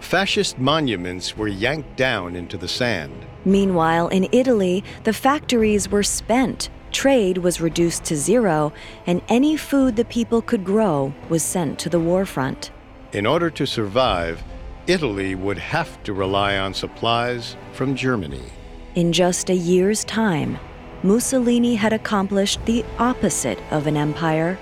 Fascist 0.00 0.58
monuments 0.58 1.38
were 1.38 1.48
yanked 1.48 1.96
down 1.96 2.36
into 2.36 2.58
the 2.58 2.68
sand. 2.68 3.24
Meanwhile, 3.46 4.08
in 4.08 4.28
Italy, 4.30 4.84
the 5.04 5.14
factories 5.14 5.90
were 5.90 6.02
spent, 6.02 6.68
trade 6.92 7.38
was 7.38 7.62
reduced 7.62 8.04
to 8.04 8.14
zero, 8.14 8.74
and 9.06 9.22
any 9.30 9.56
food 9.56 9.96
the 9.96 10.04
people 10.04 10.42
could 10.42 10.66
grow 10.66 11.14
was 11.30 11.42
sent 11.42 11.78
to 11.78 11.88
the 11.88 11.98
war 11.98 12.26
front. 12.26 12.72
In 13.14 13.24
order 13.24 13.48
to 13.48 13.66
survive, 13.66 14.44
Italy 14.86 15.34
would 15.34 15.56
have 15.56 16.02
to 16.02 16.12
rely 16.12 16.58
on 16.58 16.74
supplies 16.74 17.56
from 17.72 17.96
Germany. 17.96 18.52
In 18.98 19.12
just 19.12 19.48
a 19.48 19.54
year's 19.54 20.02
time, 20.02 20.58
Mussolini 21.04 21.76
had 21.76 21.92
accomplished 21.92 22.58
the 22.66 22.84
opposite 22.98 23.60
of 23.70 23.86
an 23.86 23.96
empire. 23.96 24.58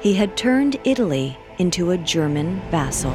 He 0.00 0.14
had 0.14 0.36
turned 0.36 0.76
Italy 0.84 1.36
into 1.58 1.90
a 1.90 1.98
German 1.98 2.60
vassal. 2.70 3.12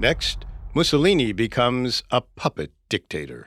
Next, 0.00 0.46
Mussolini 0.72 1.32
becomes 1.32 2.02
a 2.10 2.22
puppet 2.22 2.72
dictator. 2.88 3.46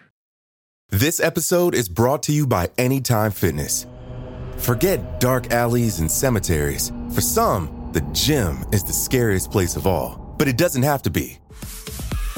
This 0.89 1.19
episode 1.19 1.73
is 1.73 1.89
brought 1.89 2.21
to 2.23 2.31
you 2.31 2.45
by 2.45 2.69
Anytime 2.77 3.31
Fitness. 3.31 3.87
Forget 4.57 5.19
dark 5.19 5.51
alleys 5.51 6.01
and 6.01 6.11
cemeteries. 6.11 6.91
For 7.11 7.21
some, 7.21 7.89
the 7.93 8.01
gym 8.13 8.63
is 8.71 8.83
the 8.83 8.93
scariest 8.93 9.49
place 9.49 9.75
of 9.75 9.87
all, 9.87 10.35
but 10.37 10.47
it 10.47 10.55
doesn't 10.55 10.83
have 10.83 11.01
to 11.01 11.09
be. 11.09 11.39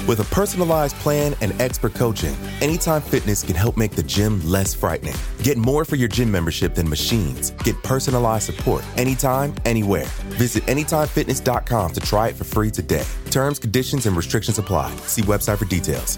With 0.07 0.21
a 0.21 0.35
personalized 0.35 0.95
plan 0.97 1.35
and 1.41 1.59
expert 1.61 1.93
coaching, 1.93 2.33
Anytime 2.61 3.01
Fitness 3.01 3.43
can 3.43 3.55
help 3.55 3.75
make 3.75 3.91
the 3.91 4.03
gym 4.03 4.41
less 4.49 4.73
frightening. 4.73 5.15
Get 5.43 5.57
more 5.57 5.83
for 5.83 5.97
your 5.97 6.07
gym 6.07 6.31
membership 6.31 6.75
than 6.75 6.87
machines. 6.87 7.51
Get 7.63 7.75
personalized 7.83 8.45
support 8.45 8.85
anytime, 8.95 9.53
anywhere. 9.65 10.05
Visit 10.39 10.63
AnytimeFitness.com 10.63 11.91
to 11.91 11.99
try 11.99 12.29
it 12.29 12.35
for 12.35 12.45
free 12.45 12.71
today. 12.71 13.03
Terms, 13.31 13.59
conditions, 13.59 14.05
and 14.05 14.15
restrictions 14.15 14.57
apply. 14.57 14.95
See 15.07 15.23
website 15.23 15.57
for 15.57 15.65
details. 15.65 16.17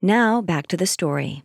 Now, 0.00 0.40
back 0.40 0.68
to 0.68 0.76
the 0.76 0.86
story. 0.86 1.42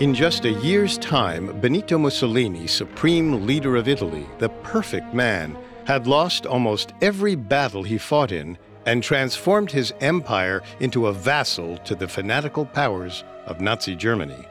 In 0.00 0.14
just 0.14 0.44
a 0.44 0.50
year's 0.50 0.98
time, 0.98 1.60
Benito 1.60 1.98
Mussolini, 1.98 2.66
supreme 2.66 3.46
leader 3.46 3.76
of 3.76 3.86
Italy, 3.86 4.26
the 4.38 4.48
perfect 4.64 5.14
man, 5.14 5.56
had 5.86 6.06
lost 6.06 6.46
almost 6.46 6.92
every 7.00 7.34
battle 7.34 7.82
he 7.82 7.98
fought 7.98 8.32
in 8.32 8.58
and 8.86 9.02
transformed 9.02 9.70
his 9.70 9.92
empire 10.00 10.62
into 10.80 11.06
a 11.06 11.12
vassal 11.12 11.76
to 11.78 11.94
the 11.94 12.08
fanatical 12.08 12.64
powers 12.64 13.24
of 13.46 13.60
Nazi 13.60 13.94
Germany. 13.94 14.46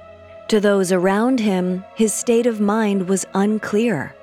To 0.49 0.59
those 0.59 0.91
around 0.91 1.39
him, 1.39 1.83
his 1.95 2.13
state 2.13 2.45
of 2.45 2.59
mind 2.59 3.07
was 3.07 3.25
unclear, 3.33 4.15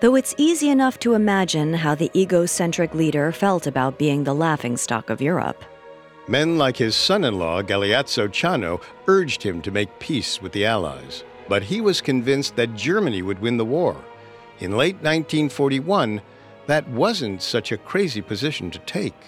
though 0.00 0.14
it's 0.14 0.34
easy 0.38 0.68
enough 0.70 0.98
to 1.00 1.14
imagine 1.14 1.74
how 1.74 1.94
the 1.94 2.10
egocentric 2.14 2.94
leader 2.94 3.32
felt 3.32 3.66
about 3.66 3.98
being 3.98 4.24
the 4.24 4.34
laughingstock 4.34 5.10
of 5.10 5.20
Europe. 5.22 5.64
Men 6.28 6.58
like 6.58 6.76
his 6.76 6.94
son 6.94 7.24
in 7.24 7.38
law, 7.38 7.62
Galeazzo 7.62 8.28
Ciano, 8.28 8.80
urged 9.08 9.42
him 9.42 9.62
to 9.62 9.70
make 9.70 9.98
peace 9.98 10.40
with 10.40 10.52
the 10.52 10.64
Allies. 10.66 11.24
but 11.48 11.64
he 11.64 11.80
was 11.80 12.00
convinced 12.00 12.54
that 12.54 12.76
Germany 12.76 13.22
would 13.22 13.40
win 13.40 13.56
the 13.56 13.64
war. 13.64 13.96
In 14.60 14.76
late 14.76 14.94
1941, 15.02 16.22
that 16.70 16.88
wasn't 16.90 17.42
such 17.42 17.72
a 17.72 17.76
crazy 17.76 18.22
position 18.22 18.70
to 18.70 18.78
take. 18.80 19.20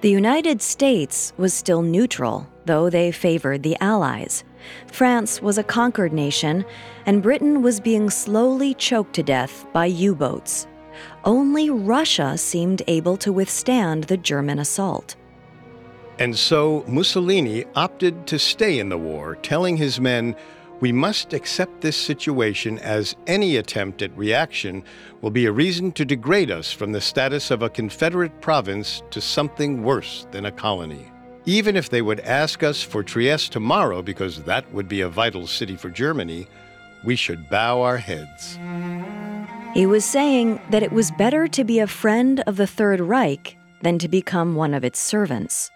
The 0.00 0.08
United 0.08 0.62
States 0.62 1.34
was 1.36 1.52
still 1.52 1.82
neutral, 1.82 2.46
though 2.64 2.88
they 2.88 3.12
favored 3.12 3.62
the 3.62 3.76
Allies. 3.82 4.42
France 4.86 5.42
was 5.42 5.58
a 5.58 5.62
conquered 5.62 6.14
nation, 6.14 6.64
and 7.04 7.22
Britain 7.22 7.60
was 7.60 7.78
being 7.78 8.08
slowly 8.08 8.72
choked 8.72 9.12
to 9.16 9.22
death 9.22 9.66
by 9.74 9.84
U 9.84 10.14
boats. 10.14 10.66
Only 11.24 11.68
Russia 11.68 12.38
seemed 12.38 12.80
able 12.86 13.18
to 13.18 13.34
withstand 13.34 14.04
the 14.04 14.16
German 14.16 14.58
assault. 14.58 15.14
And 16.18 16.34
so 16.34 16.84
Mussolini 16.88 17.66
opted 17.76 18.26
to 18.28 18.38
stay 18.38 18.78
in 18.78 18.88
the 18.88 18.96
war, 18.96 19.36
telling 19.42 19.76
his 19.76 20.00
men, 20.00 20.34
We 20.80 20.92
must 20.92 21.32
accept 21.32 21.80
this 21.80 21.96
situation 21.96 22.78
as 22.78 23.16
any 23.26 23.56
attempt 23.56 24.00
at 24.00 24.16
reaction 24.16 24.84
will 25.22 25.30
be 25.30 25.46
a 25.46 25.52
reason 25.52 25.90
to 25.92 26.04
degrade 26.04 26.52
us 26.52 26.70
from 26.70 26.92
the 26.92 27.00
status 27.00 27.50
of 27.50 27.62
a 27.62 27.70
Confederate 27.70 28.40
province 28.40 29.02
to 29.10 29.20
something 29.20 29.82
worse 29.82 30.28
than 30.30 30.46
a 30.46 30.52
colony. 30.52 31.10
Even 31.46 31.74
if 31.74 31.88
they 31.88 32.02
would 32.02 32.20
ask 32.20 32.62
us 32.62 32.80
for 32.82 33.02
Trieste 33.02 33.50
tomorrow, 33.50 34.02
because 34.02 34.42
that 34.44 34.72
would 34.72 34.86
be 34.86 35.00
a 35.00 35.08
vital 35.08 35.48
city 35.48 35.74
for 35.74 35.90
Germany, 35.90 36.46
we 37.04 37.16
should 37.16 37.48
bow 37.48 37.82
our 37.82 37.96
heads. 37.96 38.56
He 39.74 39.86
was 39.86 40.04
saying 40.04 40.60
that 40.70 40.82
it 40.82 40.92
was 40.92 41.10
better 41.12 41.48
to 41.48 41.64
be 41.64 41.80
a 41.80 41.86
friend 41.86 42.40
of 42.46 42.56
the 42.56 42.66
Third 42.66 43.00
Reich 43.00 43.56
than 43.82 43.98
to 43.98 44.08
become 44.08 44.54
one 44.54 44.74
of 44.74 44.84
its 44.84 44.98
servants. 44.98 45.70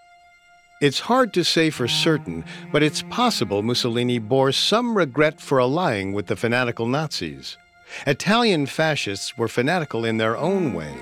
It's 0.83 0.99
hard 0.99 1.33
to 1.35 1.45
say 1.45 1.71
for 1.71 1.87
certain, 1.87 2.45
but 2.73 2.83
it's 2.83 3.03
possible 3.03 3.62
Mussolini 3.62 4.18
bore 4.18 4.51
some 4.51 4.99
regret 4.99 5.40
for 5.40 5.61
allying 5.61 6.12
with 6.12 6.27
the 6.27 6.35
fanatical 6.35 6.88
Nazis. 6.88 7.57
Italian 8.05 8.66
fascists 8.66 9.38
were 9.38 9.47
fanatical 9.47 10.05
in 10.05 10.16
their 10.16 10.37
own 10.37 10.75
way, 10.75 10.92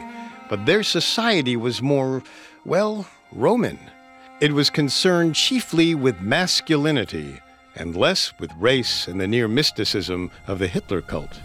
but 0.51 0.67
their 0.67 0.83
society 0.83 1.57
was 1.57 1.81
more, 1.81 2.23
well, 2.67 3.07
Roman. 3.33 3.79
It 4.43 4.53
was 4.53 4.69
concerned 4.69 5.35
chiefly 5.35 5.95
with 5.95 6.21
masculinity 6.21 7.41
and 7.75 7.97
less 7.97 8.39
with 8.39 8.53
race 8.59 9.09
and 9.09 9.19
the 9.19 9.27
near 9.27 9.49
mysticism 9.49 10.31
of 10.47 10.59
the 10.59 10.69
Hitler 10.69 11.01
cult. 11.01 11.41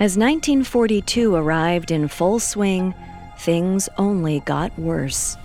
As 0.00 0.18
1942 0.18 1.36
arrived 1.36 1.92
in 1.92 2.08
full 2.08 2.40
swing, 2.40 2.96
things 3.38 3.88
only 3.96 4.40
got 4.40 4.76
worse. 4.76 5.36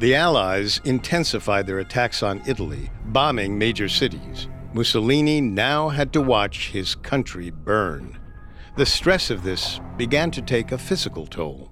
The 0.00 0.14
Allies 0.14 0.80
intensified 0.86 1.66
their 1.66 1.80
attacks 1.80 2.22
on 2.22 2.40
Italy, 2.46 2.90
bombing 3.08 3.58
major 3.58 3.86
cities. 3.86 4.48
Mussolini 4.72 5.42
now 5.42 5.90
had 5.90 6.10
to 6.14 6.22
watch 6.22 6.70
his 6.70 6.94
country 6.94 7.50
burn. 7.50 8.18
The 8.78 8.86
stress 8.86 9.28
of 9.28 9.42
this 9.42 9.78
began 9.98 10.30
to 10.30 10.40
take 10.40 10.72
a 10.72 10.78
physical 10.78 11.26
toll. 11.26 11.70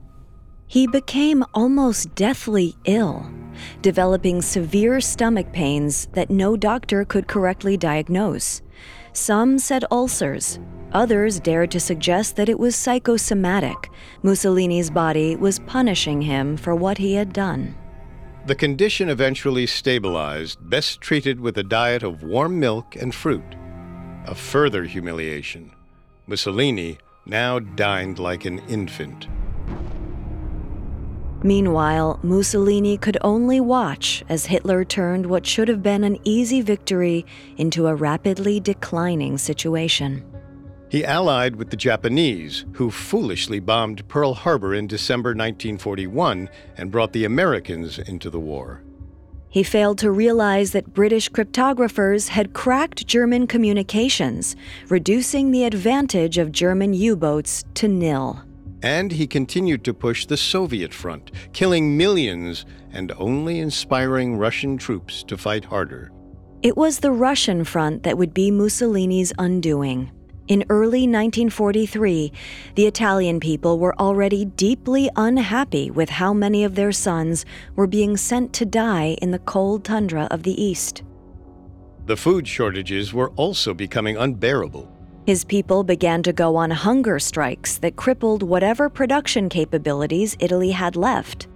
He 0.66 0.86
became 0.86 1.42
almost 1.54 2.14
deathly 2.14 2.76
ill, 2.84 3.32
developing 3.80 4.42
severe 4.42 5.00
stomach 5.00 5.50
pains 5.54 6.08
that 6.12 6.28
no 6.28 6.54
doctor 6.54 7.06
could 7.06 7.28
correctly 7.28 7.78
diagnose. 7.78 8.60
Some 9.14 9.58
said 9.58 9.86
ulcers, 9.90 10.58
Others 10.92 11.40
dared 11.40 11.70
to 11.70 11.80
suggest 11.80 12.36
that 12.36 12.50
it 12.50 12.58
was 12.58 12.76
psychosomatic. 12.76 13.88
Mussolini's 14.22 14.90
body 14.90 15.34
was 15.34 15.60
punishing 15.60 16.20
him 16.20 16.58
for 16.58 16.74
what 16.74 16.98
he 16.98 17.14
had 17.14 17.32
done. 17.32 17.74
The 18.48 18.54
condition 18.54 19.10
eventually 19.10 19.66
stabilized, 19.66 20.70
best 20.70 21.02
treated 21.02 21.38
with 21.38 21.58
a 21.58 21.62
diet 21.62 22.02
of 22.02 22.22
warm 22.22 22.58
milk 22.58 22.96
and 22.96 23.14
fruit. 23.14 23.44
A 24.24 24.34
further 24.34 24.84
humiliation. 24.84 25.70
Mussolini 26.26 26.96
now 27.26 27.58
dined 27.58 28.18
like 28.18 28.46
an 28.46 28.60
infant. 28.60 29.28
Meanwhile, 31.42 32.20
Mussolini 32.22 32.96
could 32.96 33.18
only 33.20 33.60
watch 33.60 34.24
as 34.30 34.46
Hitler 34.46 34.82
turned 34.82 35.26
what 35.26 35.44
should 35.44 35.68
have 35.68 35.82
been 35.82 36.02
an 36.02 36.16
easy 36.24 36.62
victory 36.62 37.26
into 37.58 37.86
a 37.86 37.94
rapidly 37.94 38.60
declining 38.60 39.36
situation. 39.36 40.24
He 40.90 41.04
allied 41.04 41.56
with 41.56 41.70
the 41.70 41.76
Japanese, 41.76 42.64
who 42.72 42.90
foolishly 42.90 43.60
bombed 43.60 44.08
Pearl 44.08 44.32
Harbor 44.32 44.74
in 44.74 44.86
December 44.86 45.30
1941 45.30 46.48
and 46.76 46.90
brought 46.90 47.12
the 47.12 47.24
Americans 47.24 47.98
into 47.98 48.30
the 48.30 48.40
war. 48.40 48.82
He 49.50 49.62
failed 49.62 49.98
to 49.98 50.10
realize 50.10 50.72
that 50.72 50.94
British 50.94 51.30
cryptographers 51.30 52.28
had 52.28 52.52
cracked 52.52 53.06
German 53.06 53.46
communications, 53.46 54.56
reducing 54.88 55.50
the 55.50 55.64
advantage 55.64 56.38
of 56.38 56.52
German 56.52 56.94
U 56.94 57.16
boats 57.16 57.64
to 57.74 57.88
nil. 57.88 58.42
And 58.82 59.10
he 59.10 59.26
continued 59.26 59.84
to 59.84 59.94
push 59.94 60.26
the 60.26 60.36
Soviet 60.36 60.94
front, 60.94 61.32
killing 61.52 61.96
millions 61.96 62.64
and 62.92 63.12
only 63.18 63.58
inspiring 63.58 64.36
Russian 64.36 64.76
troops 64.76 65.22
to 65.24 65.36
fight 65.36 65.64
harder. 65.64 66.12
It 66.62 66.76
was 66.76 67.00
the 67.00 67.12
Russian 67.12 67.64
front 67.64 68.02
that 68.04 68.18
would 68.18 68.34
be 68.34 68.50
Mussolini's 68.50 69.32
undoing. 69.38 70.10
In 70.48 70.64
early 70.70 71.00
1943, 71.00 72.32
the 72.74 72.86
Italian 72.86 73.38
people 73.38 73.78
were 73.78 73.94
already 74.00 74.46
deeply 74.46 75.10
unhappy 75.14 75.90
with 75.90 76.08
how 76.08 76.32
many 76.32 76.64
of 76.64 76.74
their 76.74 76.90
sons 76.90 77.44
were 77.76 77.86
being 77.86 78.16
sent 78.16 78.54
to 78.54 78.64
die 78.64 79.18
in 79.20 79.30
the 79.30 79.40
cold 79.40 79.84
tundra 79.84 80.26
of 80.30 80.44
the 80.44 80.62
East. 80.62 81.02
The 82.06 82.16
food 82.16 82.48
shortages 82.48 83.12
were 83.12 83.28
also 83.36 83.74
becoming 83.74 84.16
unbearable. 84.16 84.90
His 85.26 85.44
people 85.44 85.84
began 85.84 86.22
to 86.22 86.32
go 86.32 86.56
on 86.56 86.70
hunger 86.70 87.18
strikes 87.18 87.76
that 87.78 87.96
crippled 87.96 88.42
whatever 88.42 88.88
production 88.88 89.50
capabilities 89.50 90.34
Italy 90.40 90.70
had 90.70 90.96
left. 90.96 91.46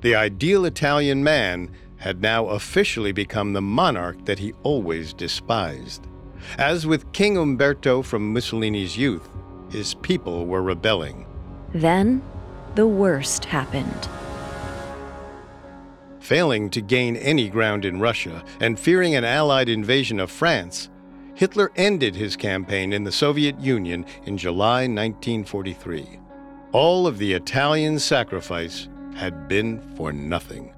The 0.00 0.16
ideal 0.16 0.64
Italian 0.64 1.22
man 1.22 1.70
had 1.98 2.20
now 2.20 2.46
officially 2.46 3.12
become 3.12 3.52
the 3.52 3.62
monarch 3.62 4.24
that 4.24 4.40
he 4.40 4.54
always 4.64 5.12
despised. 5.12 6.08
As 6.58 6.86
with 6.86 7.12
King 7.12 7.36
Umberto 7.36 8.02
from 8.02 8.32
Mussolini's 8.32 8.96
youth, 8.96 9.28
his 9.70 9.94
people 9.94 10.46
were 10.46 10.62
rebelling. 10.62 11.26
Then, 11.72 12.22
the 12.74 12.86
worst 12.86 13.44
happened. 13.44 14.08
Failing 16.20 16.70
to 16.70 16.80
gain 16.80 17.16
any 17.16 17.48
ground 17.48 17.84
in 17.84 18.00
Russia 18.00 18.44
and 18.60 18.78
fearing 18.78 19.14
an 19.14 19.24
Allied 19.24 19.68
invasion 19.68 20.20
of 20.20 20.30
France, 20.30 20.88
Hitler 21.34 21.72
ended 21.76 22.14
his 22.14 22.36
campaign 22.36 22.92
in 22.92 23.04
the 23.04 23.12
Soviet 23.12 23.58
Union 23.58 24.04
in 24.26 24.36
July 24.36 24.82
1943. 24.82 26.20
All 26.72 27.06
of 27.06 27.18
the 27.18 27.32
Italian 27.32 27.98
sacrifice 27.98 28.88
had 29.14 29.48
been 29.48 29.80
for 29.96 30.12
nothing. 30.12 30.72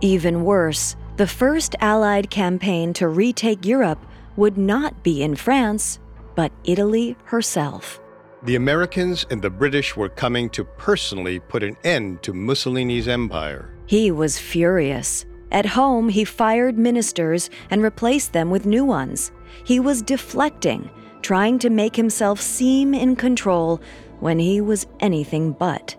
Even 0.00 0.44
worse, 0.44 0.96
the 1.16 1.26
first 1.26 1.74
Allied 1.80 2.28
campaign 2.28 2.92
to 2.92 3.08
retake 3.08 3.64
Europe 3.64 4.04
would 4.36 4.58
not 4.58 5.02
be 5.02 5.22
in 5.22 5.34
France, 5.34 5.98
but 6.34 6.52
Italy 6.64 7.16
herself. 7.24 7.98
The 8.42 8.56
Americans 8.56 9.24
and 9.30 9.40
the 9.40 9.50
British 9.50 9.96
were 9.96 10.10
coming 10.10 10.50
to 10.50 10.64
personally 10.64 11.40
put 11.40 11.62
an 11.62 11.76
end 11.84 12.22
to 12.22 12.34
Mussolini's 12.34 13.08
empire. 13.08 13.74
He 13.86 14.10
was 14.10 14.38
furious. 14.38 15.24
At 15.50 15.64
home, 15.64 16.10
he 16.10 16.24
fired 16.24 16.76
ministers 16.76 17.48
and 17.70 17.82
replaced 17.82 18.34
them 18.34 18.50
with 18.50 18.66
new 18.66 18.84
ones. 18.84 19.32
He 19.64 19.80
was 19.80 20.02
deflecting, 20.02 20.90
trying 21.22 21.58
to 21.60 21.70
make 21.70 21.96
himself 21.96 22.42
seem 22.42 22.92
in 22.92 23.16
control 23.16 23.80
when 24.20 24.38
he 24.38 24.60
was 24.60 24.86
anything 25.00 25.52
but. 25.52 25.96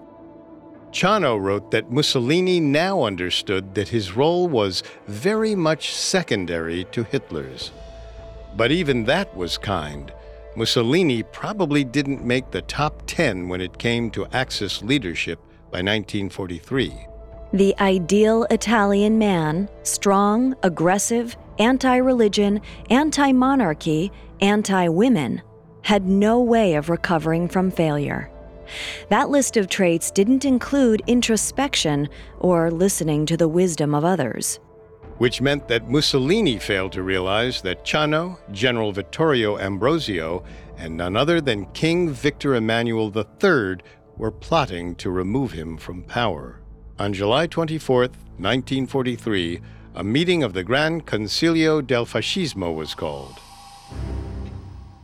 Ciano 0.92 1.40
wrote 1.40 1.72
that 1.72 1.92
Mussolini 1.92 2.60
now 2.60 3.04
understood 3.04 3.76
that 3.76 3.90
his 3.90 4.16
role 4.16 4.48
was 4.48 4.84
very 5.08 5.54
much 5.54 5.94
secondary 5.94 6.86
to 6.86 7.04
Hitler's. 7.04 7.72
But 8.56 8.72
even 8.72 9.06
that 9.06 9.36
was 9.36 9.58
kind. 9.58 10.12
Mussolini 10.56 11.22
probably 11.22 11.84
didn't 11.84 12.26
make 12.26 12.50
the 12.50 12.64
top 12.64 13.04
10 13.06 13.48
when 13.48 13.62
it 13.62 13.78
came 13.78 14.10
to 14.12 14.26
Axis 14.34 14.82
leadership 14.82 15.40
by 15.72 15.80
1943. 15.84 17.08
The 17.54 17.76
ideal 17.80 18.46
Italian 18.50 19.20
man, 19.20 19.70
strong, 19.84 20.56
aggressive, 20.64 21.38
anti 21.60 21.98
religion, 21.98 22.62
anti 22.90 23.32
monarchy, 23.32 24.12
anti 24.42 24.88
women, 24.88 25.42
had 25.84 26.08
no 26.08 26.42
way 26.42 26.74
of 26.76 26.90
recovering 26.90 27.48
from 27.48 27.72
failure. 27.72 28.32
That 29.10 29.30
list 29.30 29.58
of 29.58 29.70
traits 29.70 30.12
didn't 30.12 30.46
include 30.46 31.02
introspection 31.08 32.10
or 32.40 32.72
listening 32.72 33.26
to 33.28 33.38
the 33.38 33.48
wisdom 33.48 33.94
of 33.94 34.06
others. 34.06 34.60
Which 35.18 35.42
meant 35.42 35.68
that 35.68 35.90
Mussolini 35.90 36.60
failed 36.60 36.92
to 36.92 37.04
realize 37.04 37.62
that 37.64 37.84
Ciano, 37.84 38.38
General 38.52 38.92
Vittorio 38.92 39.58
Ambrosio, 39.58 40.44
and 40.78 40.96
none 40.96 41.16
other 41.16 41.42
than 41.42 41.66
King 41.68 42.10
Victor 42.12 42.56
Emmanuel 42.56 43.12
III 43.16 43.78
were 44.18 44.32
plotting 44.32 44.96
to 44.96 45.10
remove 45.10 45.52
him 45.52 45.78
from 45.78 46.04
power. 46.04 46.60
On 47.00 47.14
July 47.14 47.48
24, 47.48 48.02
1943, 48.02 49.62
a 49.96 50.04
meeting 50.04 50.44
of 50.44 50.54
the 50.54 50.64
Gran 50.64 51.02
Consiglio 51.02 51.82
del 51.86 52.06
Fascismo 52.06 52.74
was 52.74 52.94
called. 52.94 53.40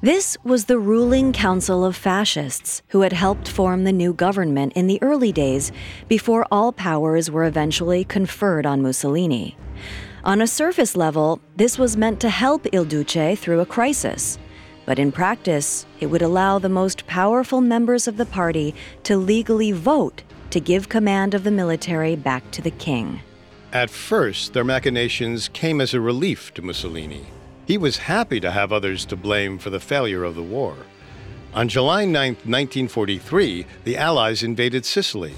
This 0.03 0.35
was 0.43 0.65
the 0.65 0.79
ruling 0.79 1.31
council 1.31 1.85
of 1.85 1.95
fascists 1.95 2.81
who 2.89 3.03
had 3.03 3.13
helped 3.13 3.47
form 3.47 3.85
the 3.85 3.93
new 3.93 4.13
government 4.13 4.73
in 4.73 4.87
the 4.87 5.01
early 5.01 5.31
days 5.31 5.71
before 6.09 6.45
all 6.51 6.73
powers 6.73 7.31
were 7.31 7.45
eventually 7.45 8.03
conferred 8.03 8.65
on 8.65 8.81
Mussolini. 8.81 9.55
On 10.25 10.41
a 10.41 10.45
surface 10.45 10.97
level, 10.97 11.39
this 11.55 11.79
was 11.79 11.95
meant 11.95 12.19
to 12.19 12.29
help 12.29 12.67
Il 12.73 12.83
Duce 12.83 13.39
through 13.39 13.61
a 13.61 13.65
crisis. 13.65 14.37
But 14.85 14.99
in 14.99 15.13
practice, 15.13 15.85
it 16.01 16.07
would 16.07 16.21
allow 16.21 16.59
the 16.59 16.67
most 16.67 17.07
powerful 17.07 17.61
members 17.61 18.05
of 18.05 18.17
the 18.17 18.25
party 18.25 18.75
to 19.03 19.15
legally 19.15 19.71
vote 19.71 20.23
to 20.49 20.59
give 20.59 20.89
command 20.89 21.33
of 21.33 21.45
the 21.45 21.51
military 21.51 22.17
back 22.17 22.51
to 22.51 22.61
the 22.61 22.71
king. 22.71 23.21
At 23.71 23.89
first, 23.89 24.51
their 24.51 24.65
machinations 24.65 25.47
came 25.47 25.79
as 25.79 25.93
a 25.93 26.01
relief 26.01 26.53
to 26.55 26.61
Mussolini. 26.61 27.25
He 27.65 27.77
was 27.77 27.97
happy 27.97 28.39
to 28.41 28.51
have 28.51 28.73
others 28.73 29.05
to 29.05 29.15
blame 29.15 29.57
for 29.57 29.69
the 29.69 29.79
failure 29.79 30.23
of 30.23 30.35
the 30.35 30.43
war. 30.43 30.75
On 31.53 31.67
July 31.67 32.03
9, 32.03 32.13
1943, 32.13 33.65
the 33.83 33.95
Allies 33.95 34.43
invaded 34.43 34.85
Sicily. 34.85 35.33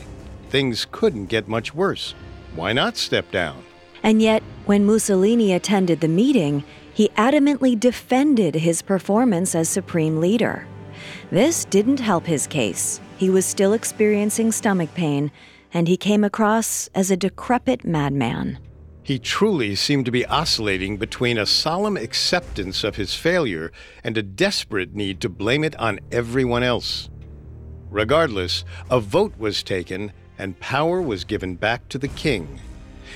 Things 0.49 0.88
couldn't 0.91 1.25
get 1.25 1.47
much 1.47 1.75
worse. 1.75 2.15
Why 2.55 2.73
not 2.73 2.97
step 2.97 3.29
down? 3.31 3.63
And 4.01 4.21
yet, 4.21 4.41
when 4.65 4.85
Mussolini 4.85 5.53
attended 5.53 5.99
the 5.99 6.07
meeting, 6.07 6.63
he 6.93 7.09
adamantly 7.17 7.77
defended 7.77 8.55
his 8.55 8.81
performance 8.81 9.53
as 9.53 9.67
supreme 9.67 10.19
leader. 10.19 10.65
This 11.29 11.65
didn't 11.65 11.99
help 11.99 12.25
his 12.25 12.47
case. 12.47 13.01
He 13.17 13.29
was 13.29 13.45
still 13.45 13.73
experiencing 13.73 14.51
stomach 14.51 14.93
pain, 14.95 15.31
and 15.73 15.88
he 15.88 15.97
came 15.97 16.23
across 16.23 16.89
as 16.95 17.11
a 17.11 17.17
decrepit 17.17 17.83
madman. 17.83 18.57
He 19.06 19.20
truly 19.20 19.76
seemed 19.76 20.06
to 20.06 20.12
be 20.12 20.26
oscillating 20.26 20.98
between 20.98 21.38
a 21.38 21.46
solemn 21.46 21.96
acceptance 21.96 22.84
of 22.84 22.96
his 22.96 23.13
failure 23.13 23.72
and 24.04 24.18
a 24.18 24.24
desperate 24.24 24.96
need 24.96 25.22
to 25.22 25.30
blame 25.30 25.63
it 25.63 25.76
on 25.76 26.00
everyone 26.12 26.63
else. 26.63 27.08
Regardless, 27.91 28.65
a 28.89 29.00
vote 29.00 29.38
was 29.38 29.62
taken 29.62 30.12
and 30.39 30.60
power 30.60 31.04
was 31.04 31.24
given 31.24 31.54
back 31.54 31.88
to 31.89 32.00
the 32.00 32.08
king. 32.08 32.60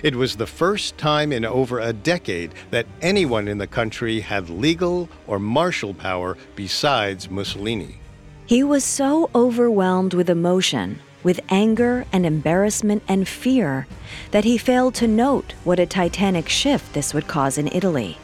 It 0.04 0.16
was 0.16 0.36
the 0.36 0.46
first 0.46 0.96
time 1.00 1.32
in 1.32 1.44
over 1.44 1.80
a 1.80 1.92
decade 1.92 2.54
that 2.70 2.86
anyone 3.02 3.48
in 3.48 3.58
the 3.58 3.66
country 3.66 4.20
had 4.20 4.48
legal 4.48 5.10
or 5.26 5.40
martial 5.40 5.96
power 5.96 6.38
besides 6.56 7.32
Mussolini. 7.32 8.00
He 8.46 8.64
was 8.64 8.84
so 8.84 9.32
overwhelmed 9.34 10.14
with 10.14 10.30
emotion 10.30 11.00
with 11.24 11.40
anger 11.50 12.06
and 12.12 12.26
embarrassment 12.26 13.04
and 13.08 13.28
fear 13.28 13.88
that 14.32 14.46
he 14.46 14.58
failed 14.58 14.96
to 14.96 15.08
note 15.08 15.54
what 15.64 15.80
a 15.80 15.86
titanic 15.86 16.50
shift 16.50 16.94
this 16.94 17.14
would 17.14 17.28
cause 17.28 17.58
in 17.58 17.68
Italy. 17.70 18.18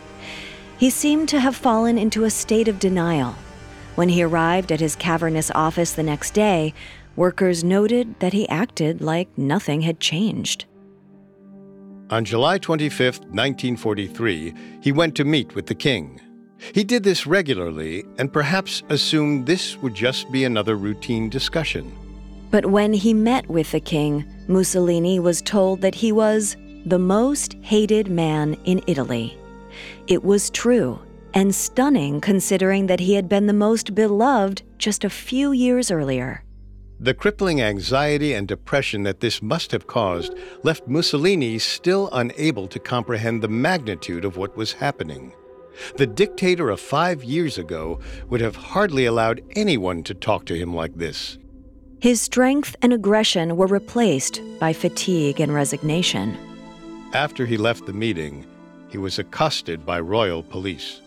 He 0.78 0.90
seemed 0.90 1.30
to 1.30 1.40
have 1.40 1.56
fallen 1.56 1.98
into 1.98 2.24
a 2.24 2.30
state 2.30 2.68
of 2.68 2.80
denial. 2.80 3.36
When 3.96 4.10
he 4.10 4.24
arrived 4.24 4.72
at 4.72 4.82
his 4.82 4.96
cavernous 4.96 5.50
office 5.52 5.94
the 5.94 6.04
next 6.04 6.34
day, 6.34 6.74
workers 7.16 7.64
noted 7.64 8.20
that 8.20 8.34
he 8.34 8.48
acted 8.50 9.02
like 9.02 9.30
nothing 9.38 9.82
had 9.82 10.00
changed. 10.00 10.66
On 12.10 12.24
July 12.24 12.58
25, 12.58 13.20
1943, 13.20 14.54
he 14.82 14.92
went 14.92 15.16
to 15.16 15.24
meet 15.26 15.56
with 15.56 15.66
the 15.66 15.74
king. 15.74 16.22
He 16.74 16.84
did 16.84 17.04
this 17.04 17.26
regularly 17.26 18.06
and 18.18 18.32
perhaps 18.32 18.84
assumed 18.90 19.46
this 19.46 19.78
would 19.78 19.96
just 19.96 20.32
be 20.32 20.44
another 20.44 20.76
routine 20.76 21.30
discussion. 21.30 22.05
But 22.56 22.68
when 22.68 22.94
he 22.94 23.14
met 23.14 23.50
with 23.50 23.74
the 23.74 23.82
king, 23.82 24.24
Mussolini 24.48 25.20
was 25.20 25.42
told 25.42 25.82
that 25.82 25.94
he 25.94 26.14
was 26.14 26.56
the 26.86 26.98
most 26.98 27.56
hated 27.56 28.08
man 28.08 28.56
in 28.64 28.82
Italy. 28.88 29.38
It 30.08 30.24
was 30.24 30.50
true 30.52 30.98
and 31.34 31.54
stunning 31.54 32.22
considering 32.22 32.88
that 32.88 33.02
he 33.02 33.16
had 33.16 33.28
been 33.28 33.48
the 33.48 33.52
most 33.52 33.94
beloved 33.94 34.64
just 34.78 35.04
a 35.04 35.10
few 35.10 35.52
years 35.52 35.92
earlier. 35.92 36.46
The 36.98 37.14
crippling 37.14 37.62
anxiety 37.62 38.32
and 38.32 38.48
depression 38.48 39.04
that 39.04 39.20
this 39.20 39.42
must 39.42 39.74
have 39.74 39.86
caused 39.86 40.34
left 40.64 40.88
Mussolini 40.88 41.60
still 41.60 42.08
unable 42.14 42.70
to 42.70 42.80
comprehend 42.80 43.42
the 43.42 43.50
magnitude 43.50 44.24
of 44.24 44.38
what 44.38 44.56
was 44.56 44.72
happening. 44.72 45.34
The 45.98 46.08
dictator 46.08 46.70
of 46.70 46.80
five 46.80 47.22
years 47.22 47.58
ago 47.58 48.00
would 48.30 48.40
have 48.40 48.56
hardly 48.56 49.04
allowed 49.04 49.42
anyone 49.58 50.04
to 50.04 50.14
talk 50.14 50.46
to 50.46 50.56
him 50.56 50.74
like 50.74 50.96
this. 50.96 51.38
His 52.06 52.22
strength 52.22 52.76
and 52.84 52.94
aggression 52.94 53.58
were 53.58 53.66
replaced 53.66 54.40
by 54.60 54.74
fatigue 54.74 55.40
and 55.40 55.52
resignation. 55.52 56.38
After 57.14 57.48
he 57.48 57.58
left 57.58 57.88
the 57.88 57.94
meeting, 57.94 58.46
he 58.90 59.00
was 59.00 59.18
accosted 59.18 59.88
by 59.88 60.02
royal 60.02 60.44
police. 60.44 61.02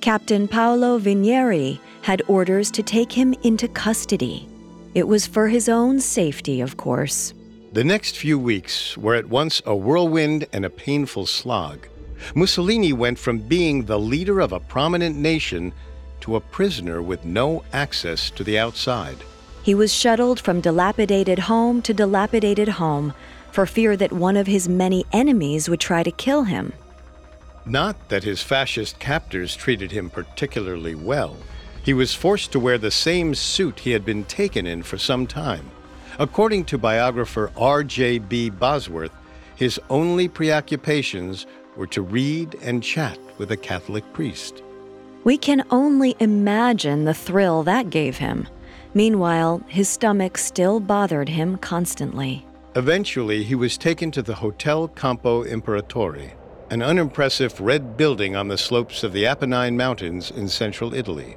Captain 0.00 0.48
Paolo 0.48 0.98
Vigneri 0.98 1.78
had 2.00 2.22
orders 2.28 2.70
to 2.70 2.82
take 2.82 3.12
him 3.12 3.34
into 3.42 3.68
custody. 3.68 4.48
It 4.94 5.06
was 5.06 5.26
for 5.26 5.48
his 5.48 5.68
own 5.68 6.00
safety, 6.00 6.62
of 6.62 6.78
course. 6.78 7.34
The 7.74 7.84
next 7.84 8.16
few 8.16 8.38
weeks 8.38 8.96
were 8.96 9.16
at 9.16 9.28
once 9.28 9.60
a 9.66 9.76
whirlwind 9.76 10.46
and 10.54 10.64
a 10.64 10.70
painful 10.70 11.26
slog. 11.26 11.86
Mussolini 12.34 12.94
went 12.94 13.18
from 13.18 13.38
being 13.38 13.84
the 13.84 14.00
leader 14.00 14.40
of 14.40 14.54
a 14.54 14.60
prominent 14.60 15.14
nation 15.14 15.74
to 16.20 16.36
a 16.36 16.40
prisoner 16.40 17.02
with 17.02 17.26
no 17.26 17.64
access 17.74 18.30
to 18.30 18.42
the 18.42 18.58
outside. 18.58 19.18
He 19.62 19.74
was 19.74 19.92
shuttled 19.92 20.40
from 20.40 20.60
dilapidated 20.60 21.40
home 21.40 21.82
to 21.82 21.92
dilapidated 21.92 22.68
home 22.68 23.12
for 23.52 23.66
fear 23.66 23.96
that 23.96 24.12
one 24.12 24.36
of 24.36 24.46
his 24.46 24.68
many 24.68 25.04
enemies 25.12 25.68
would 25.68 25.80
try 25.80 26.02
to 26.02 26.10
kill 26.10 26.44
him. 26.44 26.72
Not 27.66 28.08
that 28.08 28.24
his 28.24 28.42
fascist 28.42 28.98
captors 28.98 29.54
treated 29.54 29.92
him 29.92 30.08
particularly 30.08 30.94
well. 30.94 31.36
He 31.82 31.92
was 31.92 32.14
forced 32.14 32.52
to 32.52 32.60
wear 32.60 32.78
the 32.78 32.90
same 32.90 33.34
suit 33.34 33.80
he 33.80 33.92
had 33.92 34.04
been 34.04 34.24
taken 34.24 34.66
in 34.66 34.82
for 34.82 34.98
some 34.98 35.26
time. 35.26 35.70
According 36.18 36.64
to 36.66 36.78
biographer 36.78 37.50
R.J.B. 37.56 38.50
Bosworth, 38.50 39.12
his 39.54 39.80
only 39.90 40.28
preoccupations 40.28 41.46
were 41.76 41.86
to 41.88 42.02
read 42.02 42.56
and 42.62 42.82
chat 42.82 43.18
with 43.38 43.52
a 43.52 43.56
Catholic 43.56 44.10
priest. 44.12 44.62
We 45.24 45.36
can 45.36 45.64
only 45.70 46.16
imagine 46.20 47.04
the 47.04 47.14
thrill 47.14 47.62
that 47.64 47.90
gave 47.90 48.18
him. 48.18 48.48
Meanwhile, 48.98 49.62
his 49.68 49.88
stomach 49.88 50.36
still 50.36 50.80
bothered 50.80 51.28
him 51.28 51.56
constantly. 51.58 52.44
Eventually, 52.74 53.44
he 53.44 53.54
was 53.54 53.78
taken 53.78 54.10
to 54.10 54.22
the 54.22 54.34
Hotel 54.34 54.88
Campo 54.88 55.44
Imperatore, 55.44 56.32
an 56.70 56.82
unimpressive 56.82 57.60
red 57.60 57.96
building 57.96 58.34
on 58.34 58.48
the 58.48 58.58
slopes 58.58 59.04
of 59.04 59.12
the 59.12 59.24
Apennine 59.24 59.76
Mountains 59.76 60.32
in 60.32 60.48
central 60.48 60.94
Italy. 60.94 61.36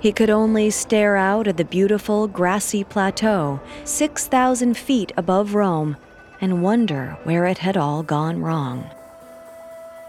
He 0.00 0.12
could 0.12 0.28
only 0.28 0.68
stare 0.68 1.16
out 1.16 1.48
at 1.48 1.56
the 1.56 1.64
beautiful 1.64 2.28
grassy 2.28 2.84
plateau, 2.84 3.58
6,000 3.84 4.76
feet 4.76 5.12
above 5.16 5.54
Rome, 5.54 5.96
and 6.38 6.62
wonder 6.62 7.16
where 7.24 7.46
it 7.46 7.56
had 7.56 7.78
all 7.78 8.02
gone 8.02 8.42
wrong. 8.42 8.84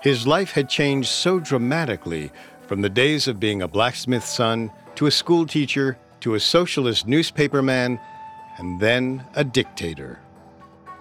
His 0.01 0.27
life 0.27 0.51
had 0.51 0.67
changed 0.67 1.07
so 1.07 1.39
dramatically 1.39 2.33
from 2.71 2.81
the 2.81 2.89
days 2.89 3.27
of 3.27 3.37
being 3.37 3.61
a 3.61 3.67
blacksmith's 3.67 4.29
son 4.29 4.71
to 4.95 5.05
a 5.05 5.11
schoolteacher, 5.11 5.97
to 6.21 6.35
a 6.35 6.39
socialist 6.39 7.05
newspaperman, 7.05 7.99
and 8.59 8.79
then 8.79 9.21
a 9.35 9.43
dictator. 9.43 10.21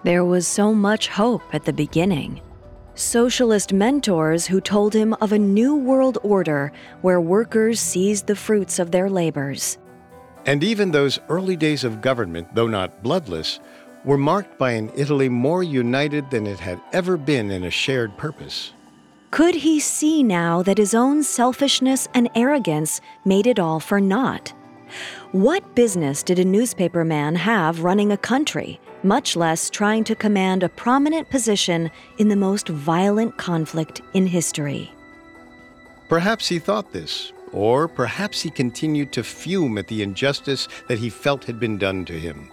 There 0.03 0.25
was 0.25 0.45
so 0.45 0.73
much 0.73 1.07
hope 1.07 1.43
at 1.53 1.63
the 1.63 1.71
beginning. 1.71 2.41
Socialist 2.95 3.71
mentors 3.71 4.45
who 4.45 4.59
told 4.59 4.93
him 4.93 5.13
of 5.21 5.31
a 5.31 5.39
new 5.39 5.77
world 5.77 6.17
order 6.23 6.73
where 7.03 7.21
workers 7.21 7.79
seized 7.79 8.27
the 8.27 8.35
fruits 8.35 8.77
of 8.77 8.91
their 8.91 9.09
labors. 9.09 9.77
And 10.45 10.65
even 10.65 10.91
those 10.91 11.19
early 11.29 11.55
days 11.55 11.85
of 11.85 12.01
government, 12.01 12.53
though 12.53 12.67
not 12.67 13.01
bloodless, 13.01 13.61
were 14.03 14.17
marked 14.17 14.57
by 14.57 14.71
an 14.71 14.91
Italy 14.93 15.29
more 15.29 15.63
united 15.63 16.31
than 16.31 16.47
it 16.47 16.59
had 16.59 16.81
ever 16.91 17.15
been 17.15 17.49
in 17.49 17.63
a 17.63 17.71
shared 17.71 18.17
purpose. 18.17 18.73
Could 19.31 19.55
he 19.55 19.79
see 19.79 20.23
now 20.23 20.61
that 20.63 20.77
his 20.77 20.93
own 20.93 21.23
selfishness 21.23 22.09
and 22.13 22.29
arrogance 22.35 22.99
made 23.23 23.47
it 23.47 23.59
all 23.59 23.79
for 23.79 24.01
naught? 24.01 24.53
What 25.31 25.73
business 25.73 26.21
did 26.21 26.37
a 26.37 26.43
newspaperman 26.43 27.37
have 27.37 27.81
running 27.81 28.11
a 28.11 28.17
country, 28.17 28.77
much 29.03 29.37
less 29.37 29.69
trying 29.69 30.03
to 30.03 30.15
command 30.15 30.63
a 30.63 30.69
prominent 30.69 31.29
position 31.29 31.89
in 32.17 32.27
the 32.27 32.35
most 32.35 32.67
violent 32.67 33.37
conflict 33.37 34.01
in 34.13 34.27
history? 34.27 34.91
Perhaps 36.09 36.49
he 36.49 36.59
thought 36.59 36.91
this, 36.91 37.31
or 37.53 37.87
perhaps 37.87 38.41
he 38.41 38.49
continued 38.49 39.13
to 39.13 39.23
fume 39.23 39.77
at 39.77 39.87
the 39.87 40.01
injustice 40.03 40.67
that 40.89 40.99
he 40.99 41.09
felt 41.09 41.45
had 41.45 41.57
been 41.57 41.77
done 41.77 42.03
to 42.03 42.19
him. 42.19 42.51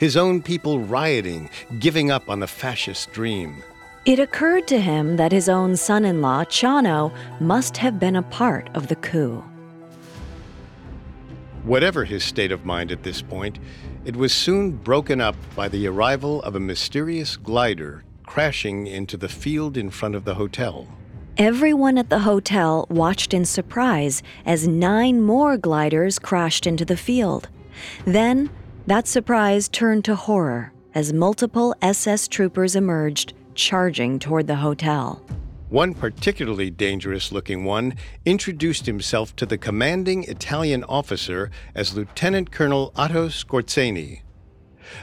His 0.00 0.16
own 0.16 0.42
people 0.42 0.80
rioting, 0.80 1.48
giving 1.78 2.10
up 2.10 2.28
on 2.28 2.40
the 2.40 2.48
fascist 2.48 3.12
dream. 3.12 3.62
It 4.06 4.20
occurred 4.20 4.68
to 4.68 4.80
him 4.80 5.16
that 5.16 5.32
his 5.32 5.48
own 5.48 5.74
son 5.74 6.04
in 6.04 6.22
law, 6.22 6.44
Ciano, 6.44 7.12
must 7.40 7.78
have 7.78 7.98
been 7.98 8.14
a 8.14 8.22
part 8.22 8.70
of 8.72 8.86
the 8.86 8.94
coup. 8.94 9.42
Whatever 11.64 12.04
his 12.04 12.22
state 12.22 12.52
of 12.52 12.64
mind 12.64 12.92
at 12.92 13.02
this 13.02 13.20
point, 13.20 13.58
it 14.04 14.14
was 14.14 14.32
soon 14.32 14.70
broken 14.70 15.20
up 15.20 15.34
by 15.56 15.66
the 15.66 15.88
arrival 15.88 16.40
of 16.42 16.54
a 16.54 16.60
mysterious 16.60 17.36
glider 17.36 18.04
crashing 18.24 18.86
into 18.86 19.16
the 19.16 19.28
field 19.28 19.76
in 19.76 19.90
front 19.90 20.14
of 20.14 20.24
the 20.24 20.36
hotel. 20.36 20.86
Everyone 21.36 21.98
at 21.98 22.08
the 22.08 22.20
hotel 22.20 22.86
watched 22.88 23.34
in 23.34 23.44
surprise 23.44 24.22
as 24.44 24.68
nine 24.68 25.20
more 25.20 25.56
gliders 25.56 26.20
crashed 26.20 26.64
into 26.64 26.84
the 26.84 26.96
field. 26.96 27.48
Then, 28.04 28.50
that 28.86 29.08
surprise 29.08 29.68
turned 29.68 30.04
to 30.04 30.14
horror 30.14 30.72
as 30.94 31.12
multiple 31.12 31.74
SS 31.82 32.28
troopers 32.28 32.76
emerged, 32.76 33.34
charging 33.56 34.18
toward 34.18 34.46
the 34.46 34.56
hotel. 34.56 35.20
One 35.68 35.94
particularly 35.94 36.70
dangerous 36.70 37.32
looking 37.32 37.64
one 37.64 37.94
introduced 38.24 38.86
himself 38.86 39.34
to 39.36 39.46
the 39.46 39.58
commanding 39.58 40.22
Italian 40.24 40.84
officer 40.84 41.50
as 41.74 41.96
Lieutenant 41.96 42.52
Colonel 42.52 42.92
Otto 42.94 43.28
Skorzeny. 43.28 44.20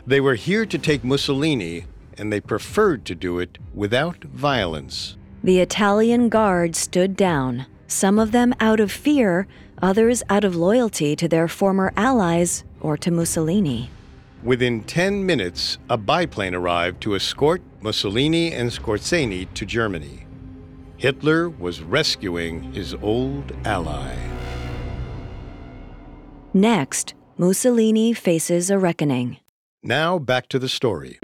They 0.07 0.21
were 0.21 0.35
here 0.35 0.65
to 0.65 0.77
take 0.77 1.03
Mussolini, 1.03 1.85
and 2.17 2.31
they 2.31 2.39
preferred 2.39 3.03
to 3.05 3.15
do 3.15 3.39
it 3.39 3.57
without 3.73 4.23
violence. 4.23 5.17
The 5.43 5.59
Italian 5.59 6.29
guard 6.29 6.77
stood 6.77 7.17
down, 7.17 7.65
some 7.87 8.17
of 8.17 8.31
them 8.31 8.55
out 8.61 8.79
of 8.79 8.91
fear, 8.91 9.45
others 9.81 10.23
out 10.29 10.45
of 10.45 10.55
loyalty 10.55 11.15
to 11.17 11.27
their 11.27 11.49
former 11.49 11.91
allies 11.97 12.63
or 12.79 12.95
to 12.95 13.11
Mussolini. 13.11 13.89
Within 14.43 14.83
10 14.83 15.25
minutes, 15.25 15.77
a 15.89 15.97
biplane 15.97 16.55
arrived 16.55 17.01
to 17.01 17.15
escort 17.15 17.61
Mussolini 17.83 18.53
and 18.53 18.71
Skorzeny 18.71 19.45
to 19.55 19.65
Germany. 19.65 20.25
Hitler 20.95 21.49
was 21.49 21.81
rescuing 21.81 22.71
his 22.71 22.95
old 23.01 23.51
ally. 23.65 24.15
Next, 26.53 27.13
Mussolini 27.37 28.13
faces 28.13 28.69
a 28.69 28.79
reckoning. 28.79 29.35
Now 29.83 30.17
back 30.17 30.47
to 30.47 30.59
the 30.59 30.69
story. 30.69 31.19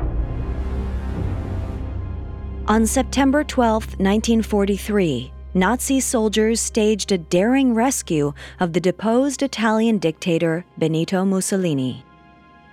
On 2.67 2.85
September 2.85 3.45
12, 3.45 3.97
1943, 3.97 5.31
Nazi 5.53 6.01
soldiers 6.01 6.59
staged 6.59 7.13
a 7.13 7.17
daring 7.17 7.73
rescue 7.73 8.33
of 8.59 8.73
the 8.73 8.81
deposed 8.81 9.43
Italian 9.43 9.97
dictator 9.97 10.65
Benito 10.77 11.23
Mussolini. 11.23 12.03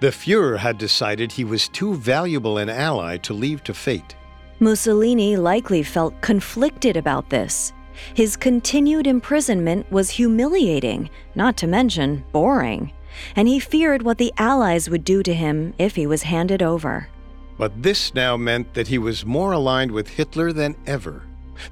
The 0.00 0.08
Fuhrer 0.08 0.58
had 0.58 0.76
decided 0.76 1.32
he 1.32 1.44
was 1.44 1.68
too 1.68 1.94
valuable 1.94 2.58
an 2.58 2.68
ally 2.68 3.16
to 3.18 3.32
leave 3.32 3.64
to 3.64 3.72
fate. 3.72 4.14
Mussolini 4.60 5.36
likely 5.36 5.82
felt 5.82 6.20
conflicted 6.20 6.96
about 6.96 7.30
this. 7.30 7.72
His 8.12 8.36
continued 8.36 9.06
imprisonment 9.06 9.90
was 9.90 10.10
humiliating, 10.10 11.08
not 11.34 11.56
to 11.58 11.66
mention 11.66 12.24
boring, 12.32 12.92
and 13.36 13.48
he 13.48 13.58
feared 13.58 14.02
what 14.02 14.18
the 14.18 14.34
Allies 14.36 14.90
would 14.90 15.04
do 15.04 15.22
to 15.22 15.32
him 15.32 15.72
if 15.78 15.96
he 15.96 16.06
was 16.06 16.22
handed 16.22 16.62
over. 16.62 17.08
But 17.56 17.82
this 17.82 18.14
now 18.14 18.36
meant 18.36 18.74
that 18.74 18.88
he 18.88 18.98
was 18.98 19.24
more 19.24 19.52
aligned 19.52 19.92
with 19.92 20.08
Hitler 20.08 20.52
than 20.52 20.76
ever. 20.86 21.22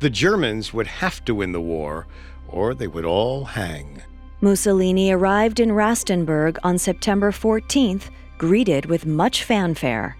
The 0.00 0.08
Germans 0.08 0.72
would 0.72 0.86
have 0.86 1.22
to 1.26 1.34
win 1.34 1.52
the 1.52 1.60
war, 1.60 2.06
or 2.48 2.72
they 2.74 2.86
would 2.86 3.04
all 3.04 3.44
hang. 3.44 4.02
Mussolini 4.40 5.10
arrived 5.10 5.60
in 5.60 5.70
Rastenburg 5.70 6.58
on 6.62 6.78
September 6.78 7.30
14th, 7.30 8.10
greeted 8.38 8.86
with 8.86 9.06
much 9.06 9.44
fanfare. 9.44 10.16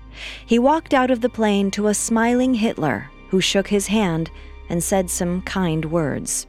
He 0.47 0.59
walked 0.59 0.95
out 0.95 1.11
of 1.11 1.21
the 1.21 1.29
plane 1.29 1.71
to 1.73 1.89
a 1.89 1.95
smiling 1.95 2.55
Hitler 2.55 3.11
who 3.29 3.41
shook 3.41 3.69
his 3.69 3.89
hand 3.89 4.31
and 4.69 4.83
said 4.83 5.11
some 5.11 5.43
kind 5.43 5.85
words. 5.87 6.47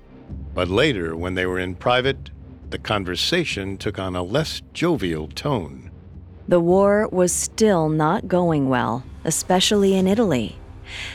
But 0.54 0.70
later, 0.70 1.16
when 1.16 1.36
they 1.36 1.46
were 1.46 1.60
in 1.60 1.76
private, 1.76 2.30
the 2.70 2.80
conversation 2.80 3.78
took 3.78 4.00
on 4.00 4.16
a 4.16 4.24
less 4.24 4.62
jovial 4.74 5.28
tone. 5.28 5.92
The 6.48 6.60
war 6.60 7.08
was 7.12 7.32
still 7.34 7.90
not 7.90 8.28
going 8.28 8.70
well, 8.70 9.04
especially 9.24 9.96
in 9.96 10.08
Italy. 10.08 10.58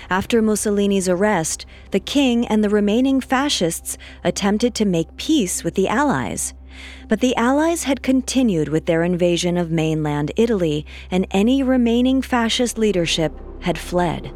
After 0.08 0.42
Mussolini's 0.42 1.08
arrest, 1.08 1.66
the 1.90 2.00
king 2.00 2.46
and 2.46 2.62
the 2.62 2.70
remaining 2.70 3.20
fascists 3.20 3.98
attempted 4.24 4.74
to 4.76 4.84
make 4.84 5.16
peace 5.16 5.64
with 5.64 5.74
the 5.74 5.88
Allies. 5.88 6.54
But 7.08 7.20
the 7.20 7.34
Allies 7.36 7.84
had 7.84 8.02
continued 8.02 8.68
with 8.68 8.86
their 8.86 9.02
invasion 9.02 9.56
of 9.56 9.70
mainland 9.70 10.32
Italy, 10.36 10.86
and 11.10 11.26
any 11.30 11.62
remaining 11.62 12.22
fascist 12.22 12.78
leadership 12.78 13.32
had 13.60 13.78
fled. 13.78 14.32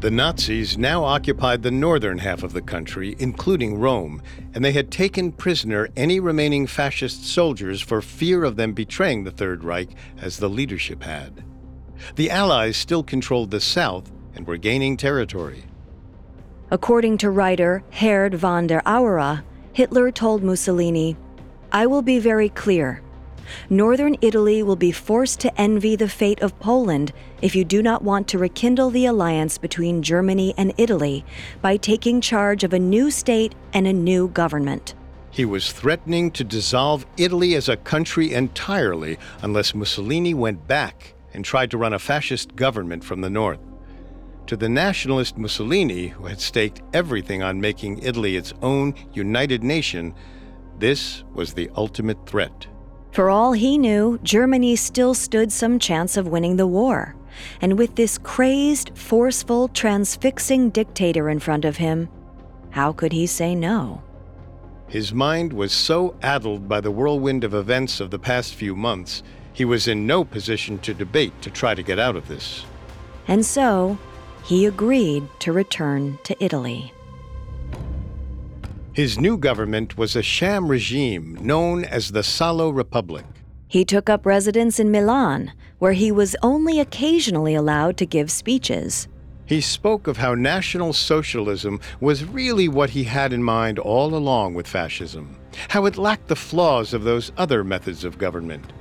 The 0.00 0.10
Nazis 0.10 0.76
now 0.76 1.02
occupied 1.04 1.62
the 1.62 1.70
northern 1.70 2.18
half 2.18 2.42
of 2.42 2.52
the 2.52 2.60
country, 2.60 3.16
including 3.18 3.78
Rome, 3.78 4.20
and 4.52 4.62
they 4.62 4.72
had 4.72 4.90
taken 4.90 5.32
prisoner 5.32 5.88
any 5.96 6.20
remaining 6.20 6.66
fascist 6.66 7.26
soldiers 7.26 7.80
for 7.80 8.02
fear 8.02 8.44
of 8.44 8.56
them 8.56 8.74
betraying 8.74 9.24
the 9.24 9.30
Third 9.30 9.64
Reich 9.64 9.88
as 10.20 10.36
the 10.36 10.50
leadership 10.50 11.04
had. 11.04 11.42
The 12.16 12.30
Allies 12.30 12.76
still 12.76 13.02
controlled 13.02 13.50
the 13.50 13.60
south 13.60 14.10
and 14.34 14.46
were 14.46 14.56
gaining 14.56 14.96
territory. 14.96 15.64
According 16.70 17.18
to 17.18 17.30
writer 17.30 17.82
Gerd 18.00 18.34
von 18.34 18.66
der 18.66 18.82
Aura, 18.86 19.44
Hitler 19.72 20.10
told 20.10 20.42
Mussolini, 20.42 21.16
I 21.72 21.86
will 21.86 22.02
be 22.02 22.18
very 22.18 22.48
clear. 22.48 23.02
Northern 23.68 24.16
Italy 24.20 24.62
will 24.62 24.76
be 24.76 24.92
forced 24.92 25.40
to 25.40 25.60
envy 25.60 25.96
the 25.96 26.08
fate 26.08 26.40
of 26.40 26.58
Poland 26.60 27.12
if 27.42 27.54
you 27.54 27.64
do 27.64 27.82
not 27.82 28.02
want 28.02 28.26
to 28.28 28.38
rekindle 28.38 28.90
the 28.90 29.06
alliance 29.06 29.58
between 29.58 30.02
Germany 30.02 30.54
and 30.56 30.72
Italy 30.78 31.24
by 31.60 31.76
taking 31.76 32.20
charge 32.20 32.64
of 32.64 32.72
a 32.72 32.78
new 32.78 33.10
state 33.10 33.54
and 33.72 33.86
a 33.86 33.92
new 33.92 34.28
government. 34.28 34.94
He 35.30 35.44
was 35.44 35.72
threatening 35.72 36.30
to 36.32 36.44
dissolve 36.44 37.04
Italy 37.16 37.54
as 37.54 37.68
a 37.68 37.76
country 37.76 38.32
entirely 38.32 39.18
unless 39.42 39.74
Mussolini 39.74 40.32
went 40.32 40.66
back 40.66 41.14
and 41.34 41.44
tried 41.44 41.70
to 41.72 41.78
run 41.78 41.92
a 41.92 41.98
fascist 41.98 42.56
government 42.56 43.04
from 43.04 43.20
the 43.20 43.30
north. 43.30 43.60
To 44.46 44.56
the 44.56 44.68
nationalist 44.68 45.36
Mussolini, 45.36 46.08
who 46.08 46.26
had 46.26 46.40
staked 46.40 46.82
everything 46.92 47.42
on 47.42 47.60
making 47.60 47.98
Italy 47.98 48.36
its 48.36 48.52
own 48.62 48.94
united 49.12 49.64
nation, 49.64 50.14
this 50.78 51.24
was 51.34 51.54
the 51.54 51.70
ultimate 51.76 52.26
threat. 52.26 52.66
For 53.12 53.30
all 53.30 53.52
he 53.52 53.78
knew, 53.78 54.18
Germany 54.22 54.76
still 54.76 55.14
stood 55.14 55.52
some 55.52 55.78
chance 55.78 56.16
of 56.16 56.28
winning 56.28 56.56
the 56.56 56.66
war. 56.66 57.14
And 57.60 57.78
with 57.78 57.94
this 57.94 58.18
crazed, 58.18 58.90
forceful, 58.96 59.68
transfixing 59.68 60.70
dictator 60.70 61.28
in 61.28 61.40
front 61.40 61.64
of 61.64 61.76
him, 61.76 62.08
how 62.70 62.92
could 62.92 63.12
he 63.12 63.26
say 63.26 63.54
no? 63.54 64.02
His 64.88 65.12
mind 65.12 65.52
was 65.52 65.72
so 65.72 66.16
addled 66.22 66.68
by 66.68 66.80
the 66.80 66.90
whirlwind 66.90 67.44
of 67.44 67.54
events 67.54 68.00
of 68.00 68.10
the 68.10 68.18
past 68.18 68.54
few 68.54 68.76
months, 68.76 69.22
he 69.54 69.64
was 69.64 69.88
in 69.88 70.06
no 70.06 70.24
position 70.24 70.78
to 70.80 70.92
debate 70.92 71.32
to 71.40 71.48
try 71.48 71.74
to 71.74 71.82
get 71.82 71.98
out 71.98 72.16
of 72.16 72.28
this. 72.28 72.66
And 73.26 73.46
so, 73.46 73.96
he 74.44 74.66
agreed 74.66 75.26
to 75.38 75.52
return 75.52 76.18
to 76.24 76.36
Italy. 76.44 76.92
His 78.92 79.18
new 79.18 79.38
government 79.38 79.96
was 79.96 80.14
a 80.14 80.22
sham 80.22 80.68
regime 80.68 81.38
known 81.40 81.84
as 81.84 82.12
the 82.12 82.22
Salo 82.22 82.68
Republic. 82.68 83.24
He 83.66 83.84
took 83.84 84.08
up 84.08 84.26
residence 84.26 84.78
in 84.78 84.90
Milan, 84.90 85.52
where 85.78 85.94
he 85.94 86.12
was 86.12 86.36
only 86.42 86.78
occasionally 86.78 87.54
allowed 87.54 87.96
to 87.96 88.06
give 88.06 88.30
speeches. 88.30 89.08
He 89.46 89.60
spoke 89.60 90.06
of 90.06 90.16
how 90.16 90.34
National 90.34 90.92
Socialism 90.92 91.80
was 92.00 92.24
really 92.24 92.68
what 92.68 92.90
he 92.90 93.04
had 93.04 93.32
in 93.32 93.42
mind 93.42 93.78
all 93.78 94.14
along 94.14 94.54
with 94.54 94.66
fascism, 94.66 95.36
how 95.68 95.86
it 95.86 95.98
lacked 95.98 96.28
the 96.28 96.36
flaws 96.36 96.94
of 96.94 97.04
those 97.04 97.32
other 97.36 97.64
methods 97.64 98.04
of 98.04 98.18
government. 98.18 98.72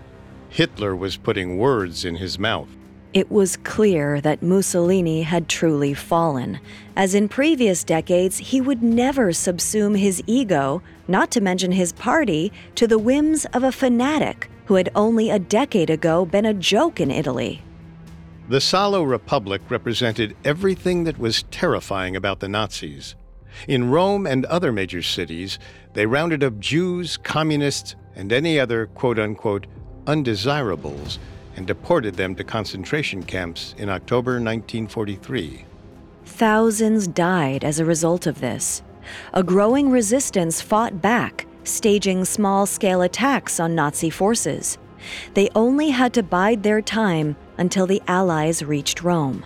Hitler 0.53 0.95
was 0.95 1.17
putting 1.17 1.57
words 1.57 2.05
in 2.05 2.17
his 2.17 2.37
mouth. 2.37 2.69
It 3.11 3.31
was 3.31 3.57
clear 3.57 4.21
that 4.21 4.43
Mussolini 4.43 5.23
had 5.23 5.49
truly 5.49 5.95
fallen, 5.95 6.59
as 6.95 7.15
in 7.15 7.27
previous 7.27 7.83
decades 7.83 8.37
he 8.37 8.61
would 8.61 8.83
never 8.83 9.29
subsume 9.29 9.97
his 9.97 10.21
ego, 10.27 10.83
not 11.07 11.31
to 11.31 11.41
mention 11.41 11.71
his 11.71 11.91
party, 11.91 12.51
to 12.75 12.85
the 12.85 12.99
whims 12.99 13.45
of 13.45 13.63
a 13.63 13.71
fanatic 13.71 14.47
who 14.65 14.75
had 14.75 14.91
only 14.93 15.31
a 15.31 15.39
decade 15.39 15.89
ago 15.89 16.23
been 16.23 16.45
a 16.45 16.53
joke 16.53 16.99
in 16.99 17.09
Italy. 17.09 17.63
The 18.47 18.61
Salo 18.61 19.01
Republic 19.01 19.63
represented 19.69 20.37
everything 20.45 21.05
that 21.05 21.17
was 21.17 21.45
terrifying 21.49 22.15
about 22.15 22.41
the 22.41 22.47
Nazis. 22.47 23.15
In 23.67 23.89
Rome 23.89 24.27
and 24.27 24.45
other 24.45 24.71
major 24.71 25.01
cities, 25.01 25.57
they 25.93 26.05
rounded 26.05 26.43
up 26.43 26.59
Jews, 26.59 27.17
communists, 27.17 27.95
and 28.15 28.31
any 28.31 28.59
other 28.59 28.85
quote 28.85 29.17
unquote 29.17 29.65
undesirables 30.07 31.19
and 31.55 31.67
deported 31.67 32.15
them 32.15 32.35
to 32.35 32.43
concentration 32.43 33.23
camps 33.23 33.75
in 33.77 33.89
October 33.89 34.33
1943. 34.33 35.65
Thousands 36.25 37.07
died 37.07 37.63
as 37.63 37.79
a 37.79 37.85
result 37.85 38.27
of 38.27 38.39
this. 38.39 38.81
A 39.33 39.43
growing 39.43 39.89
resistance 39.91 40.61
fought 40.61 41.01
back, 41.01 41.45
staging 41.63 42.25
small 42.25 42.65
scale 42.65 43.01
attacks 43.01 43.59
on 43.59 43.75
Nazi 43.75 44.09
forces. 44.09 44.77
They 45.33 45.49
only 45.53 45.89
had 45.89 46.13
to 46.13 46.23
bide 46.23 46.63
their 46.63 46.81
time 46.81 47.35
until 47.57 47.85
the 47.85 48.01
Allies 48.07 48.63
reached 48.63 49.03
Rome. 49.03 49.45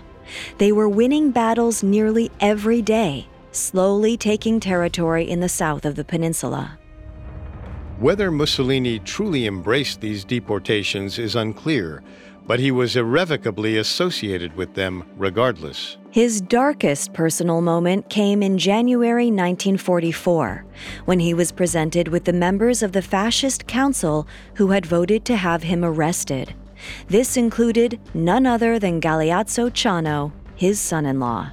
They 0.58 0.72
were 0.72 0.90
winning 0.90 1.32
battles 1.32 1.84
nearly 1.84 2.32
every 2.40 2.82
day, 2.82 3.28
slowly 3.52 4.18
taking 4.18 4.60
territory 4.60 5.28
in 5.28 5.40
the 5.40 5.50
south 5.50 5.86
of 5.86 5.96
the 5.96 6.04
peninsula. 6.04 6.77
Whether 8.00 8.30
Mussolini 8.30 9.00
truly 9.00 9.48
embraced 9.48 10.02
these 10.02 10.24
deportations 10.24 11.18
is 11.18 11.36
unclear, 11.36 12.04
but 12.46 12.60
he 12.60 12.70
was 12.70 12.96
irrevocably 12.96 13.78
associated 13.78 14.56
with 14.56 14.76
them 14.76 15.04
regardless. 15.18 15.98
His 16.12 16.40
darkest 16.40 17.14
personal 17.14 17.60
moment 17.60 18.08
came 18.08 18.44
in 18.44 18.60
January 18.60 19.32
1944, 19.32 20.64
when 21.06 21.20
he 21.20 21.34
was 21.34 21.52
presented 21.52 22.10
with 22.10 22.26
the 22.26 22.34
members 22.34 22.84
of 22.84 22.92
the 22.92 23.02
Fascist 23.02 23.66
Council 23.66 24.28
who 24.54 24.68
had 24.68 24.86
voted 24.86 25.26
to 25.26 25.36
have 25.36 25.64
him 25.64 25.84
arrested. 25.84 26.54
This 27.08 27.36
included 27.36 28.00
none 28.14 28.46
other 28.46 28.78
than 28.78 29.02
Galeazzo 29.02 29.72
Ciano, 29.72 30.32
his 30.56 30.80
son 30.80 31.08
in 31.08 31.20
law. 31.20 31.50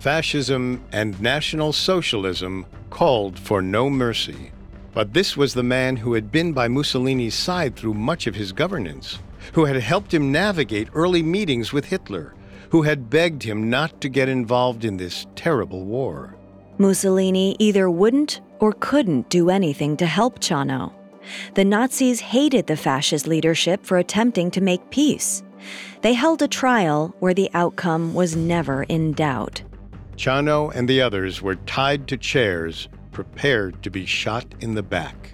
Fascism 0.00 0.82
and 0.92 1.20
National 1.20 1.74
Socialism 1.74 2.64
called 2.88 3.38
for 3.38 3.60
no 3.60 3.90
mercy. 3.90 4.50
But 4.94 5.12
this 5.12 5.36
was 5.36 5.54
the 5.54 5.62
man 5.62 5.96
who 5.96 6.14
had 6.14 6.30
been 6.30 6.52
by 6.52 6.68
Mussolini's 6.68 7.34
side 7.34 7.76
through 7.76 7.94
much 7.94 8.26
of 8.26 8.36
his 8.36 8.52
governance, 8.52 9.18
who 9.52 9.64
had 9.64 9.76
helped 9.76 10.14
him 10.14 10.32
navigate 10.32 10.88
early 10.94 11.22
meetings 11.22 11.72
with 11.72 11.86
Hitler 11.86 12.34
who 12.74 12.82
had 12.82 13.08
begged 13.08 13.44
him 13.44 13.70
not 13.70 14.00
to 14.00 14.08
get 14.08 14.28
involved 14.28 14.84
in 14.84 14.96
this 14.96 15.28
terrible 15.36 15.84
war. 15.84 16.34
Mussolini 16.78 17.54
either 17.60 17.88
wouldn't 17.88 18.40
or 18.58 18.72
couldn't 18.80 19.30
do 19.30 19.48
anything 19.48 19.96
to 19.96 20.06
help 20.06 20.40
Ciano. 20.40 20.92
The 21.54 21.64
Nazis 21.64 22.18
hated 22.18 22.66
the 22.66 22.76
fascist 22.76 23.28
leadership 23.28 23.86
for 23.86 23.98
attempting 23.98 24.50
to 24.50 24.60
make 24.60 24.90
peace. 24.90 25.44
They 26.02 26.14
held 26.14 26.42
a 26.42 26.48
trial 26.48 27.14
where 27.20 27.32
the 27.32 27.48
outcome 27.54 28.12
was 28.12 28.34
never 28.34 28.82
in 28.82 29.12
doubt. 29.12 29.62
Ciano 30.16 30.74
and 30.74 30.88
the 30.88 31.00
others 31.00 31.40
were 31.40 31.54
tied 31.54 32.08
to 32.08 32.16
chairs, 32.16 32.88
prepared 33.14 33.82
to 33.82 33.90
be 33.90 34.04
shot 34.04 34.44
in 34.60 34.74
the 34.74 34.82
back. 34.82 35.30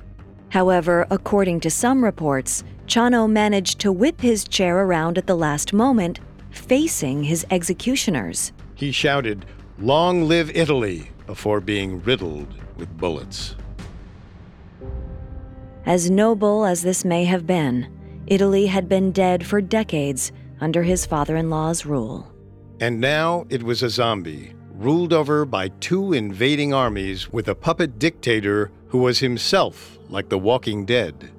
However, 0.50 1.06
according 1.10 1.60
to 1.60 1.70
some 1.70 2.04
reports, 2.04 2.62
Ciano 2.86 3.28
managed 3.28 3.80
to 3.80 3.90
whip 3.90 4.20
his 4.20 4.44
chair 4.44 4.78
around 4.78 5.18
at 5.18 5.26
the 5.26 5.36
last 5.36 5.72
moment 5.72 6.20
facing 6.50 7.24
his 7.24 7.46
executioners. 7.50 8.52
He 8.74 8.92
shouted, 8.92 9.46
Long 9.78 10.24
live 10.24 10.54
Italy, 10.54 11.10
before 11.26 11.60
being 11.60 12.02
riddled 12.02 12.54
with 12.76 12.96
bullets. 12.96 13.56
As 15.86 16.10
noble 16.10 16.64
as 16.64 16.82
this 16.82 17.04
may 17.04 17.24
have 17.24 17.46
been, 17.46 17.88
Italy 18.26 18.66
had 18.66 18.88
been 18.88 19.12
dead 19.12 19.46
for 19.46 19.60
decades 19.60 20.32
under 20.60 20.82
his 20.82 21.06
father 21.06 21.36
in 21.36 21.48
law's 21.48 21.86
rule. 21.86 22.30
And 22.80 23.00
now 23.00 23.46
it 23.48 23.62
was 23.62 23.82
a 23.82 23.90
zombie, 23.90 24.54
ruled 24.80 25.12
over 25.12 25.44
by 25.44 25.68
two 25.68 26.14
invading 26.14 26.72
armies 26.72 27.30
with 27.30 27.46
a 27.48 27.54
puppet 27.54 27.98
dictator 27.98 28.70
who 28.88 28.98
was 28.98 29.18
himself 29.18 29.98
like 30.08 30.30
the 30.30 30.38
walking 30.38 30.86
dead. 30.86 31.30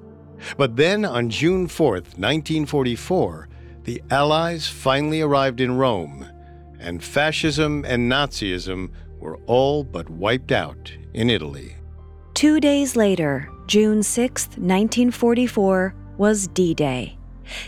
But 0.56 0.76
then 0.76 1.04
on 1.04 1.28
June 1.28 1.66
4th, 1.66 2.16
1944, 2.18 3.48
the 3.82 4.00
Allies 4.10 4.68
finally 4.68 5.20
arrived 5.20 5.60
in 5.60 5.76
Rome, 5.76 6.28
and 6.78 7.02
fascism 7.02 7.84
and 7.84 8.10
Nazism 8.10 8.90
were 9.18 9.38
all 9.46 9.82
but 9.82 10.08
wiped 10.08 10.52
out 10.52 10.92
in 11.12 11.28
Italy. 11.28 11.76
Two 12.34 12.60
days 12.60 12.94
later, 12.94 13.50
June 13.66 14.04
6, 14.04 14.46
1944, 14.46 15.94
was 16.16 16.46
D 16.46 16.74
Day. 16.74 17.18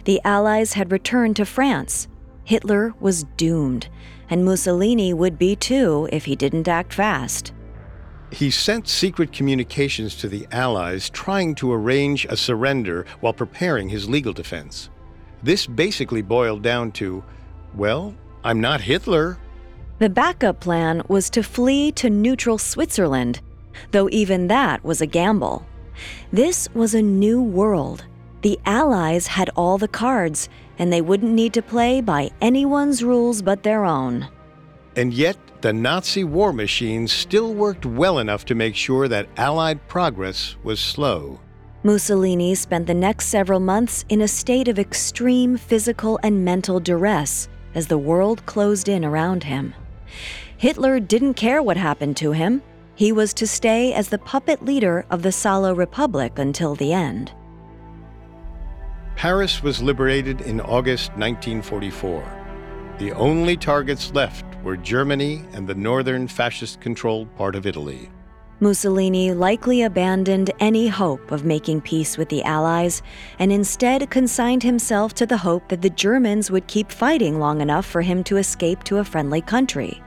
The 0.05 0.21
Allies 0.25 0.75
had 0.75 0.93
returned 0.93 1.35
to 1.37 1.45
France. 1.45 2.07
Hitler 2.45 2.95
was 3.01 3.25
doomed, 3.37 3.89
and 4.31 4.45
Mussolini 4.45 5.13
would 5.13 5.39
be 5.39 5.57
too 5.57 6.09
if 6.13 6.25
he 6.25 6.37
didn't 6.37 6.69
act 6.69 6.95
fast. 6.95 7.53
He 8.31 8.51
sent 8.51 8.89
secret 8.89 9.33
communications 9.33 10.17
to 10.17 10.29
the 10.29 10.47
Allies 10.51 11.09
trying 11.11 11.55
to 11.57 11.73
arrange 11.73 12.25
a 12.25 12.37
surrender 12.37 13.07
while 13.21 13.33
preparing 13.33 13.89
his 13.89 14.09
legal 14.09 14.33
defense. 14.33 14.91
This 15.43 15.67
basically 15.67 16.23
boiled 16.23 16.63
down 16.63 16.91
to, 16.93 17.23
well, 17.75 18.15
I'm 18.43 18.61
not 18.61 18.81
Hitler. 18.81 19.39
The 19.99 20.09
backup 20.09 20.59
plan 20.59 21.03
was 21.09 21.31
to 21.31 21.43
flee 21.43 21.93
to 21.93 22.11
neutral 22.11 22.59
Switzerland, 22.59 23.41
though 23.93 24.09
even 24.11 24.49
that 24.49 24.83
was 24.83 25.01
a 25.01 25.07
gamble. 25.07 25.65
This 26.33 26.69
was 26.75 26.95
a 26.95 27.03
new 27.03 27.41
world. 27.43 28.05
The 28.43 28.59
Allies 28.67 29.27
had 29.27 29.51
all 29.55 29.79
the 29.79 29.89
cards, 29.89 30.49
and 30.79 30.93
they 30.93 31.01
wouldn't 31.01 31.33
need 31.33 31.53
to 31.55 31.63
play 31.63 32.01
by 32.01 32.31
anyone's 32.41 33.03
rules 33.03 33.43
but 33.43 33.63
their 33.63 33.85
own. 33.85 34.29
And 34.97 35.13
yet, 35.13 35.37
the 35.61 35.73
Nazi 35.73 36.25
war 36.25 36.53
machine 36.53 37.09
still 37.09 37.55
worked 37.55 37.87
well 37.87 38.19
enough 38.19 38.45
to 38.47 38.55
make 38.55 38.77
sure 38.77 39.09
that 39.09 39.29
Allied 39.37 39.87
progress 39.89 40.57
was 40.63 40.79
slow. 40.79 41.41
Mussolini 41.83 42.55
spent 42.55 42.87
the 42.87 42.95
next 42.95 43.27
several 43.27 43.61
months 43.61 44.05
in 44.09 44.23
a 44.23 44.29
state 44.29 44.69
of 44.69 44.79
extreme 44.79 45.57
physical 45.57 46.19
and 46.23 46.45
mental 46.45 46.81
duress 46.81 47.49
as 47.75 47.87
the 47.87 47.99
world 47.99 48.45
closed 48.47 48.89
in 48.89 49.05
around 49.05 49.45
him. 49.45 49.75
Hitler 50.57 51.01
didn't 51.01 51.35
care 51.35 51.63
what 51.63 51.77
happened 51.77 52.17
to 52.19 52.33
him. 52.33 52.63
He 52.95 53.13
was 53.13 53.35
to 53.35 53.47
stay 53.47 53.93
as 53.93 54.09
the 54.09 54.19
puppet 54.19 54.65
leader 54.65 55.05
of 55.11 55.23
the 55.23 55.33
Salo 55.33 55.75
Republic 55.75 56.39
until 56.39 56.75
the 56.75 56.93
end. 56.93 57.33
Paris 59.17 59.63
was 59.63 59.81
liberated 59.81 60.41
in 60.43 60.61
August 60.61 61.11
1944. 61.13 62.25
The 62.99 63.13
only 63.13 63.57
targets 63.57 64.13
left 64.13 64.45
were 64.63 64.77
Germany 64.77 65.45
and 65.53 65.67
the 65.67 65.75
northern 65.75 66.29
fascist 66.29 66.81
controlled 66.81 67.35
part 67.37 67.55
of 67.55 67.67
Italy. 67.67 68.11
Mussolini 68.61 69.33
likely 69.33 69.83
abandoned 69.83 70.51
any 70.61 70.89
hope 70.89 71.31
of 71.31 71.45
making 71.45 71.81
peace 71.81 72.17
with 72.17 72.29
the 72.29 72.43
Allies 72.45 73.03
and 73.39 73.53
instead 73.53 74.09
consigned 74.11 74.63
himself 74.63 75.15
to 75.15 75.27
the 75.27 75.37
hope 75.37 75.69
that 75.69 75.83
the 75.83 75.91
Germans 75.91 76.51
would 76.51 76.67
keep 76.67 76.91
fighting 76.91 77.39
long 77.39 77.61
enough 77.61 77.87
for 77.87 78.03
him 78.03 78.23
to 78.25 78.37
escape 78.37 78.85
to 78.85 78.99
a 78.99 79.05
friendly 79.05 79.41
country. 79.41 80.03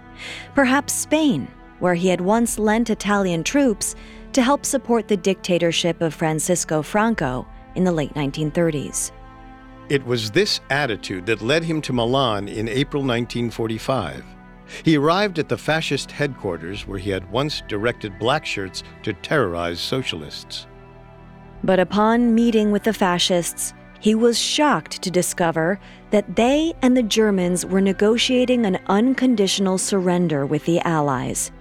Perhaps 0.56 0.94
Spain, 0.94 1.48
where 1.80 1.94
he 1.94 2.08
had 2.08 2.22
once 2.22 2.58
lent 2.58 2.90
Italian 2.90 3.44
troops 3.44 3.96
to 4.34 4.42
help 4.42 4.66
support 4.66 5.08
the 5.08 5.18
dictatorship 5.18 6.02
of 6.02 6.14
Francisco 6.14 6.82
Franco 6.82 7.48
in 7.78 7.84
the 7.84 7.92
late 7.92 8.14
1930s. 8.16 9.12
It 9.90 10.06
was 10.06 10.32
this 10.32 10.60
attitude 10.70 11.26
that 11.28 11.42
led 11.42 11.64
him 11.64 11.82
to 11.84 11.94
Milan 11.94 12.50
in 12.50 12.68
April 12.68 13.04
1945. 13.04 14.26
He 14.84 14.98
arrived 14.98 15.40
at 15.40 15.48
the 15.48 15.58
fascist 15.58 16.12
headquarters 16.12 16.86
where 16.86 17.00
he 17.00 17.10
had 17.10 17.32
once 17.32 17.64
directed 17.70 18.20
blackshirts 18.20 18.84
to 19.04 19.14
terrorize 19.14 19.80
socialists. 19.80 20.68
But 21.64 21.80
upon 21.80 22.36
meeting 22.36 22.72
with 22.72 22.84
the 22.84 22.94
fascists, 22.94 23.74
he 24.00 24.14
was 24.14 24.38
shocked 24.38 25.02
to 25.02 25.10
discover 25.10 25.80
that 26.12 26.36
they 26.36 26.74
and 26.82 26.96
the 26.96 27.04
Germans 27.04 27.66
were 27.66 27.82
negotiating 27.82 28.66
an 28.66 28.80
unconditional 28.88 29.78
surrender 29.78 30.46
with 30.46 30.66
the 30.66 30.80
Allies. 30.82 31.52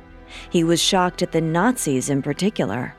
He 0.51 0.65
was 0.65 0.83
shocked 0.83 1.23
at 1.23 1.33
the 1.33 1.41
Nazis 1.41 2.11
in 2.11 2.23
particular. 2.23 2.95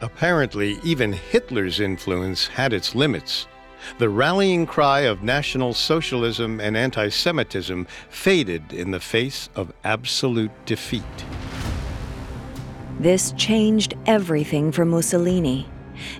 Apparently, 0.00 0.78
even 0.84 1.12
Hitler's 1.12 1.80
influence 1.80 2.46
had 2.46 2.72
its 2.72 2.94
limits. 2.94 3.46
The 3.98 4.08
rallying 4.08 4.66
cry 4.66 5.00
of 5.00 5.22
National 5.22 5.72
Socialism 5.72 6.60
and 6.60 6.76
anti 6.76 7.08
Semitism 7.08 7.86
faded 8.10 8.72
in 8.72 8.90
the 8.90 9.00
face 9.00 9.48
of 9.54 9.72
absolute 9.84 10.50
defeat. 10.66 11.02
This 12.98 13.32
changed 13.32 13.94
everything 14.06 14.72
for 14.72 14.84
Mussolini. 14.84 15.68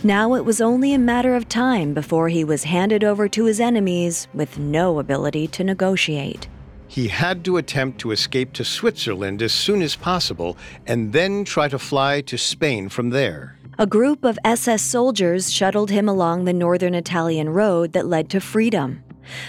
Now 0.03 0.35
it 0.35 0.45
was 0.45 0.61
only 0.61 0.95
a 0.95 0.99
matter 0.99 1.35
of 1.35 1.49
time 1.49 1.93
before 1.93 2.29
he 2.29 2.45
was 2.45 2.65
handed 2.65 3.05
over 3.05 3.29
to 3.29 3.45
his 3.45 3.61
enemies 3.61 4.29
with 4.33 4.59
no 4.59 4.99
ability 4.99 5.49
to 5.49 5.65
negotiate. 5.65 6.49
He 6.89 7.09
had 7.09 7.45
to 7.45 7.57
attempt 7.57 7.99
to 8.01 8.13
escape 8.13 8.53
to 8.55 8.65
Switzerland 8.65 9.43
as 9.43 9.53
soon 9.53 9.83
as 9.83 9.97
possible 9.97 10.57
and 10.87 11.13
then 11.13 11.45
try 11.45 11.69
to 11.69 11.79
fly 11.79 12.21
to 12.23 12.39
Spain 12.39 12.89
from 12.89 13.11
there. 13.11 13.56
A 13.79 13.87
group 13.87 14.25
of 14.25 14.39
SS 14.43 14.81
soldiers 14.81 15.53
shuttled 15.53 15.91
him 15.91 16.09
along 16.09 16.45
the 16.45 16.55
northern 16.55 16.95
Italian 16.95 17.51
road 17.51 17.93
that 17.93 18.07
led 18.07 18.31
to 18.31 18.41
freedom. 18.41 19.05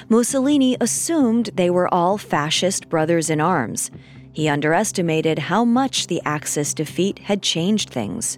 Mussolini 0.09 0.75
assumed 0.81 1.51
they 1.55 1.69
were 1.69 1.87
all 1.93 2.17
fascist 2.17 2.89
brothers 2.89 3.29
in 3.29 3.39
arms. 3.39 3.89
He 4.33 4.49
underestimated 4.49 5.39
how 5.39 5.63
much 5.63 6.07
the 6.07 6.21
Axis 6.25 6.73
defeat 6.73 7.19
had 7.19 7.41
changed 7.41 7.89
things. 7.89 8.37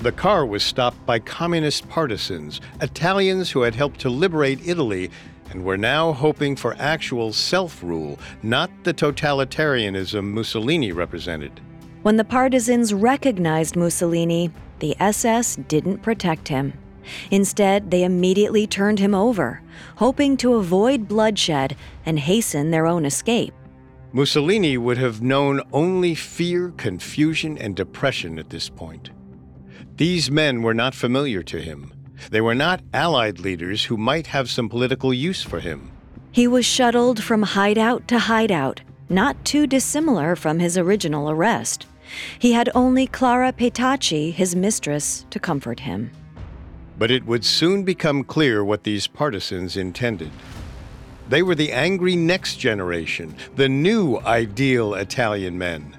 The 0.00 0.10
car 0.10 0.44
was 0.44 0.64
stopped 0.64 1.06
by 1.06 1.20
communist 1.20 1.88
partisans, 1.88 2.60
Italians 2.80 3.48
who 3.48 3.62
had 3.62 3.76
helped 3.76 4.00
to 4.00 4.10
liberate 4.10 4.66
Italy 4.66 5.08
and 5.50 5.64
were 5.64 5.78
now 5.78 6.12
hoping 6.12 6.56
for 6.56 6.74
actual 6.80 7.32
self 7.32 7.80
rule, 7.84 8.18
not 8.42 8.72
the 8.82 8.92
totalitarianism 8.92 10.32
Mussolini 10.32 10.90
represented. 10.90 11.60
When 12.02 12.16
the 12.16 12.24
partisans 12.24 12.92
recognized 12.92 13.76
Mussolini, 13.76 14.50
the 14.80 14.96
SS 15.00 15.56
didn't 15.68 16.02
protect 16.02 16.48
him. 16.48 16.72
Instead, 17.30 17.90
they 17.90 18.04
immediately 18.04 18.66
turned 18.66 18.98
him 18.98 19.14
over, 19.14 19.62
hoping 19.96 20.36
to 20.38 20.54
avoid 20.54 21.08
bloodshed 21.08 21.76
and 22.04 22.18
hasten 22.18 22.70
their 22.70 22.86
own 22.86 23.04
escape. 23.04 23.54
Mussolini 24.12 24.78
would 24.78 24.98
have 24.98 25.20
known 25.20 25.60
only 25.72 26.14
fear, 26.14 26.72
confusion, 26.76 27.58
and 27.58 27.76
depression 27.76 28.38
at 28.38 28.50
this 28.50 28.68
point. 28.68 29.10
These 29.96 30.30
men 30.30 30.62
were 30.62 30.74
not 30.74 30.94
familiar 30.94 31.42
to 31.42 31.60
him. 31.60 31.92
They 32.30 32.40
were 32.40 32.54
not 32.54 32.80
Allied 32.94 33.40
leaders 33.40 33.84
who 33.84 33.96
might 33.96 34.28
have 34.28 34.48
some 34.48 34.68
political 34.68 35.12
use 35.12 35.42
for 35.42 35.60
him. 35.60 35.90
He 36.32 36.46
was 36.46 36.64
shuttled 36.64 37.22
from 37.22 37.42
hideout 37.42 38.06
to 38.08 38.18
hideout, 38.18 38.80
not 39.08 39.44
too 39.44 39.66
dissimilar 39.66 40.36
from 40.36 40.58
his 40.58 40.78
original 40.78 41.30
arrest. 41.30 41.86
He 42.38 42.52
had 42.52 42.70
only 42.74 43.06
Clara 43.06 43.52
Petacci, 43.52 44.32
his 44.32 44.56
mistress, 44.56 45.26
to 45.30 45.38
comfort 45.38 45.80
him. 45.80 46.10
But 46.98 47.10
it 47.10 47.26
would 47.26 47.44
soon 47.44 47.84
become 47.84 48.24
clear 48.24 48.64
what 48.64 48.84
these 48.84 49.06
partisans 49.06 49.76
intended. 49.76 50.30
They 51.28 51.42
were 51.42 51.54
the 51.54 51.72
angry 51.72 52.16
next 52.16 52.56
generation, 52.56 53.36
the 53.56 53.68
new 53.68 54.18
ideal 54.20 54.94
Italian 54.94 55.58
men. 55.58 55.94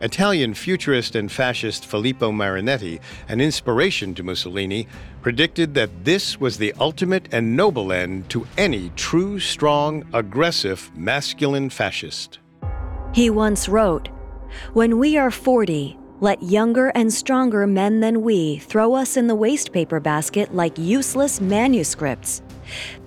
Italian 0.00 0.52
futurist 0.52 1.14
and 1.14 1.30
fascist 1.30 1.86
Filippo 1.86 2.30
Marinetti, 2.30 3.00
an 3.28 3.40
inspiration 3.40 4.14
to 4.14 4.22
Mussolini, 4.22 4.86
predicted 5.22 5.72
that 5.74 6.04
this 6.04 6.38
was 6.38 6.58
the 6.58 6.74
ultimate 6.78 7.26
and 7.32 7.56
noble 7.56 7.90
end 7.90 8.28
to 8.28 8.46
any 8.58 8.90
true, 8.96 9.40
strong, 9.40 10.04
aggressive, 10.12 10.90
masculine 10.94 11.70
fascist. 11.70 12.38
He 13.14 13.30
once 13.30 13.68
wrote, 13.68 14.10
When 14.72 14.98
we 14.98 15.16
are 15.16 15.30
40, 15.30 15.98
let 16.20 16.42
younger 16.42 16.88
and 16.88 17.12
stronger 17.12 17.66
men 17.66 18.00
than 18.00 18.22
we 18.22 18.58
throw 18.58 18.94
us 18.94 19.16
in 19.16 19.26
the 19.26 19.36
wastepaper 19.36 20.02
basket 20.02 20.54
like 20.54 20.78
useless 20.78 21.40
manuscripts. 21.40 22.42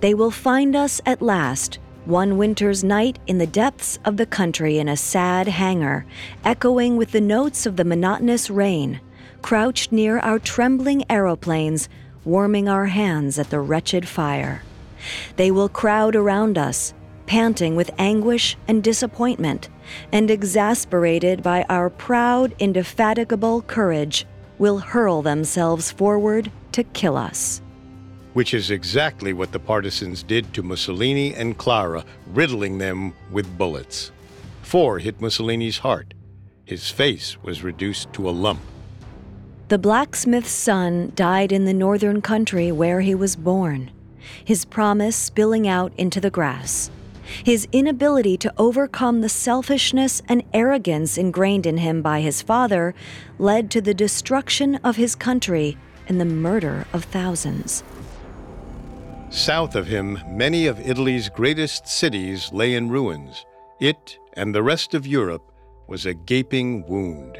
They 0.00 0.14
will 0.14 0.30
find 0.30 0.76
us 0.76 1.00
at 1.06 1.22
last, 1.22 1.78
one 2.04 2.38
winter's 2.38 2.84
night 2.84 3.18
in 3.26 3.38
the 3.38 3.46
depths 3.46 3.98
of 4.04 4.16
the 4.16 4.26
country 4.26 4.78
in 4.78 4.88
a 4.88 4.96
sad 4.96 5.48
hangar, 5.48 6.06
echoing 6.44 6.96
with 6.96 7.12
the 7.12 7.20
notes 7.20 7.66
of 7.66 7.76
the 7.76 7.84
monotonous 7.84 8.50
rain, 8.50 9.00
crouched 9.42 9.92
near 9.92 10.18
our 10.20 10.38
trembling 10.38 11.04
aeroplanes, 11.10 11.88
warming 12.24 12.68
our 12.68 12.86
hands 12.86 13.38
at 13.38 13.50
the 13.50 13.60
wretched 13.60 14.06
fire. 14.06 14.62
They 15.36 15.50
will 15.50 15.68
crowd 15.68 16.16
around 16.16 16.56
us, 16.56 16.94
panting 17.26 17.76
with 17.76 17.90
anguish 17.98 18.56
and 18.68 18.82
disappointment, 18.82 19.68
and 20.12 20.30
exasperated 20.30 21.42
by 21.42 21.64
our 21.68 21.90
proud, 21.90 22.54
indefatigable 22.58 23.62
courage, 23.62 24.26
will 24.58 24.78
hurl 24.78 25.22
themselves 25.22 25.90
forward 25.92 26.50
to 26.72 26.82
kill 26.84 27.16
us. 27.16 27.62
Which 28.34 28.54
is 28.54 28.70
exactly 28.70 29.32
what 29.32 29.52
the 29.52 29.58
partisans 29.58 30.22
did 30.22 30.52
to 30.54 30.62
Mussolini 30.62 31.34
and 31.34 31.56
Clara, 31.56 32.04
riddling 32.28 32.78
them 32.78 33.14
with 33.30 33.58
bullets. 33.58 34.12
Four 34.62 34.98
hit 34.98 35.20
Mussolini's 35.20 35.78
heart. 35.78 36.14
His 36.64 36.90
face 36.90 37.42
was 37.42 37.62
reduced 37.62 38.12
to 38.12 38.28
a 38.28 38.30
lump. 38.30 38.60
The 39.68 39.78
blacksmith's 39.78 40.50
son 40.50 41.12
died 41.14 41.52
in 41.52 41.64
the 41.64 41.74
northern 41.74 42.20
country 42.22 42.72
where 42.72 43.00
he 43.00 43.14
was 43.14 43.36
born, 43.36 43.90
his 44.44 44.64
promise 44.64 45.16
spilling 45.16 45.66
out 45.66 45.92
into 45.96 46.20
the 46.20 46.30
grass. 46.30 46.90
His 47.44 47.68
inability 47.72 48.36
to 48.38 48.52
overcome 48.56 49.20
the 49.20 49.28
selfishness 49.28 50.22
and 50.28 50.42
arrogance 50.52 51.18
ingrained 51.18 51.66
in 51.66 51.78
him 51.78 52.02
by 52.02 52.20
his 52.20 52.42
father 52.42 52.94
led 53.38 53.70
to 53.70 53.80
the 53.80 53.94
destruction 53.94 54.76
of 54.84 54.96
his 54.96 55.14
country 55.14 55.76
and 56.08 56.20
the 56.20 56.24
murder 56.24 56.86
of 56.92 57.04
thousands. 57.04 57.82
South 59.30 59.74
of 59.74 59.86
him, 59.86 60.18
many 60.26 60.66
of 60.66 60.80
Italy's 60.80 61.28
greatest 61.28 61.86
cities 61.86 62.50
lay 62.52 62.74
in 62.74 62.88
ruins. 62.88 63.44
It 63.78 64.18
and 64.34 64.54
the 64.54 64.62
rest 64.62 64.94
of 64.94 65.06
Europe 65.06 65.52
was 65.86 66.06
a 66.06 66.14
gaping 66.14 66.86
wound. 66.86 67.38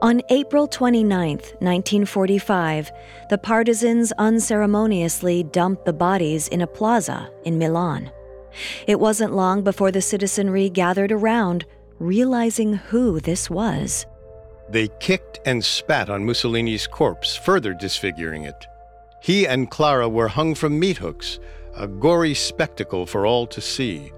On 0.00 0.20
April 0.28 0.66
29, 0.66 1.28
1945, 1.28 2.92
the 3.30 3.38
partisans 3.38 4.12
unceremoniously 4.18 5.44
dumped 5.44 5.86
the 5.86 5.92
bodies 5.94 6.48
in 6.48 6.60
a 6.60 6.66
plaza 6.66 7.30
in 7.44 7.58
Milan. 7.58 8.10
It 8.86 9.00
wasn't 9.00 9.34
long 9.34 9.62
before 9.62 9.90
the 9.90 10.02
citizenry 10.02 10.68
gathered 10.70 11.12
around, 11.12 11.64
realizing 11.98 12.74
who 12.74 13.20
this 13.20 13.50
was. 13.50 14.06
They 14.68 14.88
kicked 15.00 15.40
and 15.46 15.64
spat 15.64 16.08
on 16.08 16.24
Mussolini's 16.24 16.86
corpse, 16.86 17.36
further 17.36 17.74
disfiguring 17.74 18.44
it. 18.44 18.66
He 19.20 19.46
and 19.46 19.70
Clara 19.70 20.08
were 20.08 20.28
hung 20.28 20.54
from 20.54 20.78
meat 20.78 20.98
hooks, 20.98 21.38
a 21.76 21.86
gory 21.86 22.34
spectacle 22.34 23.06
for 23.06 23.26
all 23.26 23.46
to 23.48 23.60
see. 23.60 24.12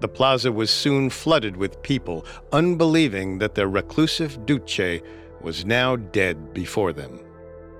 The 0.00 0.08
plaza 0.08 0.50
was 0.50 0.70
soon 0.70 1.10
flooded 1.10 1.56
with 1.56 1.82
people, 1.82 2.24
unbelieving 2.52 3.38
that 3.38 3.54
their 3.54 3.68
reclusive 3.68 4.44
Duce 4.46 5.00
was 5.40 5.64
now 5.64 5.96
dead 5.96 6.52
before 6.52 6.92
them. 6.92 7.20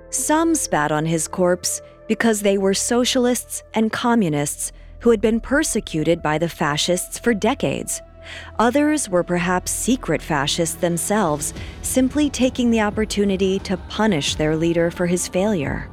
Some 0.09 0.55
spat 0.55 0.91
on 0.91 1.05
his 1.05 1.27
corpse 1.27 1.81
because 2.07 2.41
they 2.41 2.57
were 2.57 2.73
socialists 2.73 3.63
and 3.73 3.91
communists 3.91 4.71
who 5.03 5.11
had 5.11 5.19
been 5.19 5.41
persecuted 5.41 6.23
by 6.23 6.37
the 6.37 6.47
fascists 6.47 7.19
for 7.19 7.33
decades. 7.33 8.01
Others 8.57 9.09
were 9.09 9.21
perhaps 9.21 9.69
secret 9.69 10.21
fascists 10.21 10.77
themselves, 10.77 11.53
simply 11.81 12.29
taking 12.29 12.71
the 12.71 12.79
opportunity 12.79 13.59
to 13.59 13.75
punish 13.89 14.35
their 14.35 14.55
leader 14.55 14.89
for 14.89 15.05
his 15.05 15.27
failure. 15.27 15.89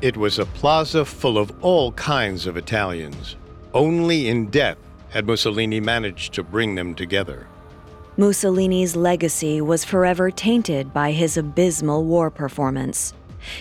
It 0.00 0.16
was 0.16 0.38
a 0.38 0.46
plaza 0.46 1.04
full 1.04 1.38
of 1.38 1.52
all 1.60 1.90
kinds 1.94 2.46
of 2.46 2.56
Italians. 2.56 3.34
Only 3.74 4.28
in 4.28 4.46
death 4.46 4.78
had 5.08 5.26
Mussolini 5.26 5.80
managed 5.80 6.32
to 6.34 6.44
bring 6.44 6.76
them 6.76 6.94
together. 6.94 7.48
Mussolini's 8.16 8.94
legacy 8.94 9.60
was 9.60 9.84
forever 9.84 10.30
tainted 10.30 10.94
by 10.94 11.10
his 11.10 11.36
abysmal 11.36 12.04
war 12.04 12.30
performance. 12.30 13.12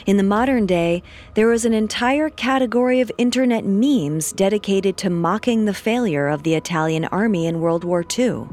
In 0.05 0.17
the 0.17 0.23
modern 0.23 0.65
day, 0.65 1.03
there 1.33 1.51
is 1.51 1.65
an 1.65 1.73
entire 1.73 2.29
category 2.29 3.01
of 3.01 3.11
internet 3.17 3.65
memes 3.65 4.31
dedicated 4.31 4.97
to 4.97 5.09
mocking 5.09 5.65
the 5.65 5.73
failure 5.73 6.27
of 6.27 6.43
the 6.43 6.55
Italian 6.55 7.05
army 7.05 7.45
in 7.45 7.61
World 7.61 7.83
War 7.83 8.03
II. 8.17 8.47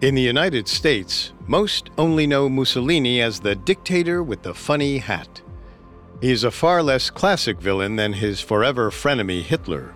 In 0.00 0.14
the 0.14 0.22
United 0.22 0.68
States, 0.68 1.32
most 1.46 1.90
only 1.96 2.26
know 2.26 2.48
Mussolini 2.48 3.20
as 3.20 3.40
the 3.40 3.54
dictator 3.54 4.22
with 4.22 4.42
the 4.42 4.54
funny 4.54 4.98
hat. 4.98 5.40
He 6.20 6.30
is 6.30 6.44
a 6.44 6.50
far 6.50 6.82
less 6.82 7.10
classic 7.10 7.60
villain 7.60 7.96
than 7.96 8.12
his 8.14 8.40
forever 8.40 8.90
frenemy 8.90 9.42
Hitler. 9.42 9.94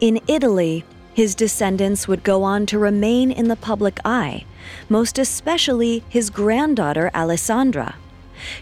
In 0.00 0.20
Italy, 0.28 0.84
his 1.14 1.34
descendants 1.34 2.06
would 2.06 2.22
go 2.22 2.44
on 2.44 2.64
to 2.66 2.78
remain 2.78 3.32
in 3.32 3.48
the 3.48 3.56
public 3.56 3.98
eye, 4.04 4.44
most 4.88 5.18
especially 5.18 6.04
his 6.08 6.30
granddaughter 6.30 7.10
Alessandra. 7.12 7.96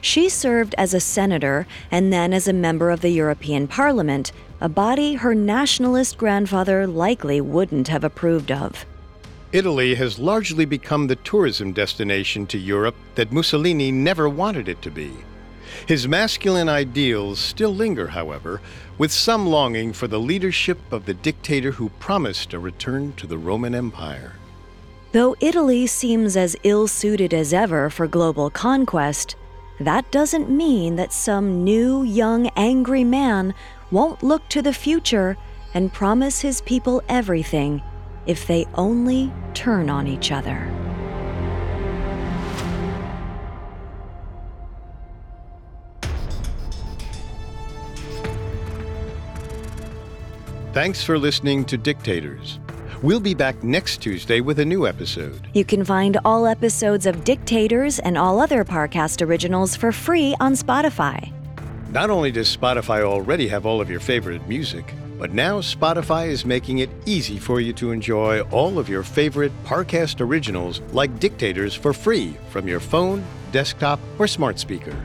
She 0.00 0.28
served 0.28 0.74
as 0.78 0.94
a 0.94 1.00
senator 1.00 1.66
and 1.90 2.12
then 2.12 2.32
as 2.32 2.48
a 2.48 2.52
member 2.52 2.90
of 2.90 3.00
the 3.00 3.10
European 3.10 3.68
Parliament, 3.68 4.32
a 4.60 4.68
body 4.68 5.14
her 5.14 5.34
nationalist 5.34 6.18
grandfather 6.18 6.86
likely 6.86 7.40
wouldn't 7.40 7.88
have 7.88 8.04
approved 8.04 8.50
of. 8.50 8.86
Italy 9.52 9.94
has 9.94 10.18
largely 10.18 10.64
become 10.64 11.06
the 11.06 11.16
tourism 11.16 11.72
destination 11.72 12.46
to 12.46 12.58
Europe 12.58 12.96
that 13.14 13.32
Mussolini 13.32 13.92
never 13.92 14.28
wanted 14.28 14.68
it 14.68 14.82
to 14.82 14.90
be. 14.90 15.12
His 15.86 16.08
masculine 16.08 16.68
ideals 16.68 17.38
still 17.38 17.74
linger, 17.74 18.08
however, 18.08 18.60
with 18.98 19.12
some 19.12 19.46
longing 19.46 19.92
for 19.92 20.08
the 20.08 20.18
leadership 20.18 20.78
of 20.90 21.04
the 21.04 21.14
dictator 21.14 21.72
who 21.72 21.90
promised 22.00 22.54
a 22.54 22.58
return 22.58 23.12
to 23.14 23.26
the 23.26 23.38
Roman 23.38 23.74
Empire. 23.74 24.34
Though 25.12 25.36
Italy 25.40 25.86
seems 25.86 26.36
as 26.36 26.56
ill 26.62 26.88
suited 26.88 27.32
as 27.32 27.52
ever 27.52 27.88
for 27.90 28.06
global 28.06 28.50
conquest, 28.50 29.36
that 29.80 30.10
doesn't 30.10 30.48
mean 30.48 30.96
that 30.96 31.12
some 31.12 31.62
new, 31.62 32.02
young, 32.02 32.48
angry 32.56 33.04
man 33.04 33.54
won't 33.90 34.22
look 34.22 34.48
to 34.48 34.62
the 34.62 34.72
future 34.72 35.36
and 35.74 35.92
promise 35.92 36.40
his 36.40 36.60
people 36.62 37.02
everything 37.08 37.82
if 38.26 38.46
they 38.46 38.66
only 38.74 39.32
turn 39.54 39.90
on 39.90 40.06
each 40.06 40.32
other. 40.32 40.70
Thanks 50.72 51.02
for 51.02 51.18
listening 51.18 51.64
to 51.66 51.78
Dictators. 51.78 52.58
We'll 53.02 53.20
be 53.20 53.34
back 53.34 53.62
next 53.62 53.98
Tuesday 53.98 54.40
with 54.40 54.58
a 54.58 54.64
new 54.64 54.86
episode. 54.86 55.48
You 55.52 55.66
can 55.66 55.84
find 55.84 56.18
all 56.24 56.46
episodes 56.46 57.04
of 57.04 57.24
Dictators 57.24 57.98
and 57.98 58.16
all 58.16 58.40
other 58.40 58.64
Parcast 58.64 59.26
originals 59.26 59.76
for 59.76 59.92
free 59.92 60.34
on 60.40 60.54
Spotify. 60.54 61.30
Not 61.90 62.08
only 62.08 62.32
does 62.32 62.54
Spotify 62.56 63.02
already 63.02 63.48
have 63.48 63.66
all 63.66 63.82
of 63.82 63.90
your 63.90 64.00
favorite 64.00 64.48
music, 64.48 64.94
but 65.18 65.32
now 65.32 65.60
Spotify 65.60 66.28
is 66.28 66.46
making 66.46 66.78
it 66.78 66.90
easy 67.04 67.38
for 67.38 67.60
you 67.60 67.74
to 67.74 67.90
enjoy 67.90 68.40
all 68.50 68.78
of 68.78 68.88
your 68.88 69.02
favorite 69.02 69.52
Parcast 69.64 70.22
originals 70.22 70.80
like 70.92 71.20
Dictators 71.20 71.74
for 71.74 71.92
free 71.92 72.34
from 72.48 72.66
your 72.66 72.80
phone, 72.80 73.22
desktop, 73.52 74.00
or 74.18 74.26
smart 74.26 74.58
speaker. 74.58 74.96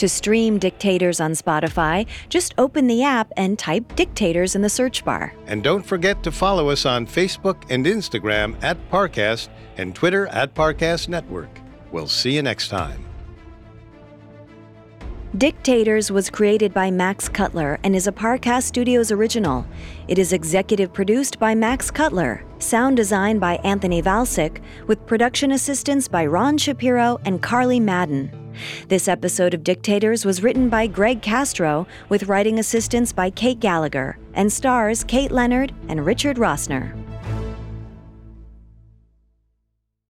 To 0.00 0.08
stream 0.08 0.56
Dictators 0.56 1.20
on 1.20 1.32
Spotify, 1.32 2.06
just 2.30 2.54
open 2.56 2.86
the 2.86 3.02
app 3.02 3.30
and 3.36 3.58
type 3.58 3.96
Dictators 3.96 4.54
in 4.54 4.62
the 4.62 4.70
search 4.70 5.04
bar. 5.04 5.34
And 5.46 5.62
don't 5.62 5.82
forget 5.82 6.22
to 6.22 6.32
follow 6.32 6.70
us 6.70 6.86
on 6.86 7.06
Facebook 7.06 7.64
and 7.68 7.84
Instagram 7.84 8.56
at 8.64 8.78
Parcast 8.90 9.50
and 9.76 9.94
Twitter 9.94 10.26
at 10.28 10.54
Parcast 10.54 11.08
Network. 11.08 11.50
We'll 11.92 12.08
see 12.08 12.34
you 12.34 12.40
next 12.40 12.68
time. 12.68 13.04
Dictators 15.36 16.10
was 16.10 16.30
created 16.30 16.72
by 16.72 16.90
Max 16.90 17.28
Cutler 17.28 17.78
and 17.84 17.94
is 17.94 18.06
a 18.06 18.12
Parcast 18.12 18.62
Studios 18.62 19.12
original. 19.12 19.66
It 20.08 20.18
is 20.18 20.32
executive 20.32 20.94
produced 20.94 21.38
by 21.38 21.54
Max 21.54 21.90
Cutler. 21.90 22.42
Sound 22.58 22.96
design 22.96 23.38
by 23.38 23.56
Anthony 23.64 24.00
Valsic, 24.00 24.62
with 24.86 25.06
production 25.06 25.52
assistance 25.52 26.08
by 26.08 26.24
Ron 26.24 26.56
Shapiro 26.56 27.20
and 27.26 27.42
Carly 27.42 27.78
Madden. 27.78 28.49
This 28.88 29.08
episode 29.08 29.54
of 29.54 29.64
Dictators 29.64 30.24
was 30.24 30.42
written 30.42 30.68
by 30.68 30.86
Greg 30.86 31.22
Castro, 31.22 31.86
with 32.08 32.24
writing 32.24 32.58
assistance 32.58 33.12
by 33.12 33.30
Kate 33.30 33.60
Gallagher, 33.60 34.18
and 34.34 34.52
stars 34.52 35.04
Kate 35.04 35.30
Leonard 35.30 35.72
and 35.88 36.04
Richard 36.04 36.36
Rossner. 36.36 37.09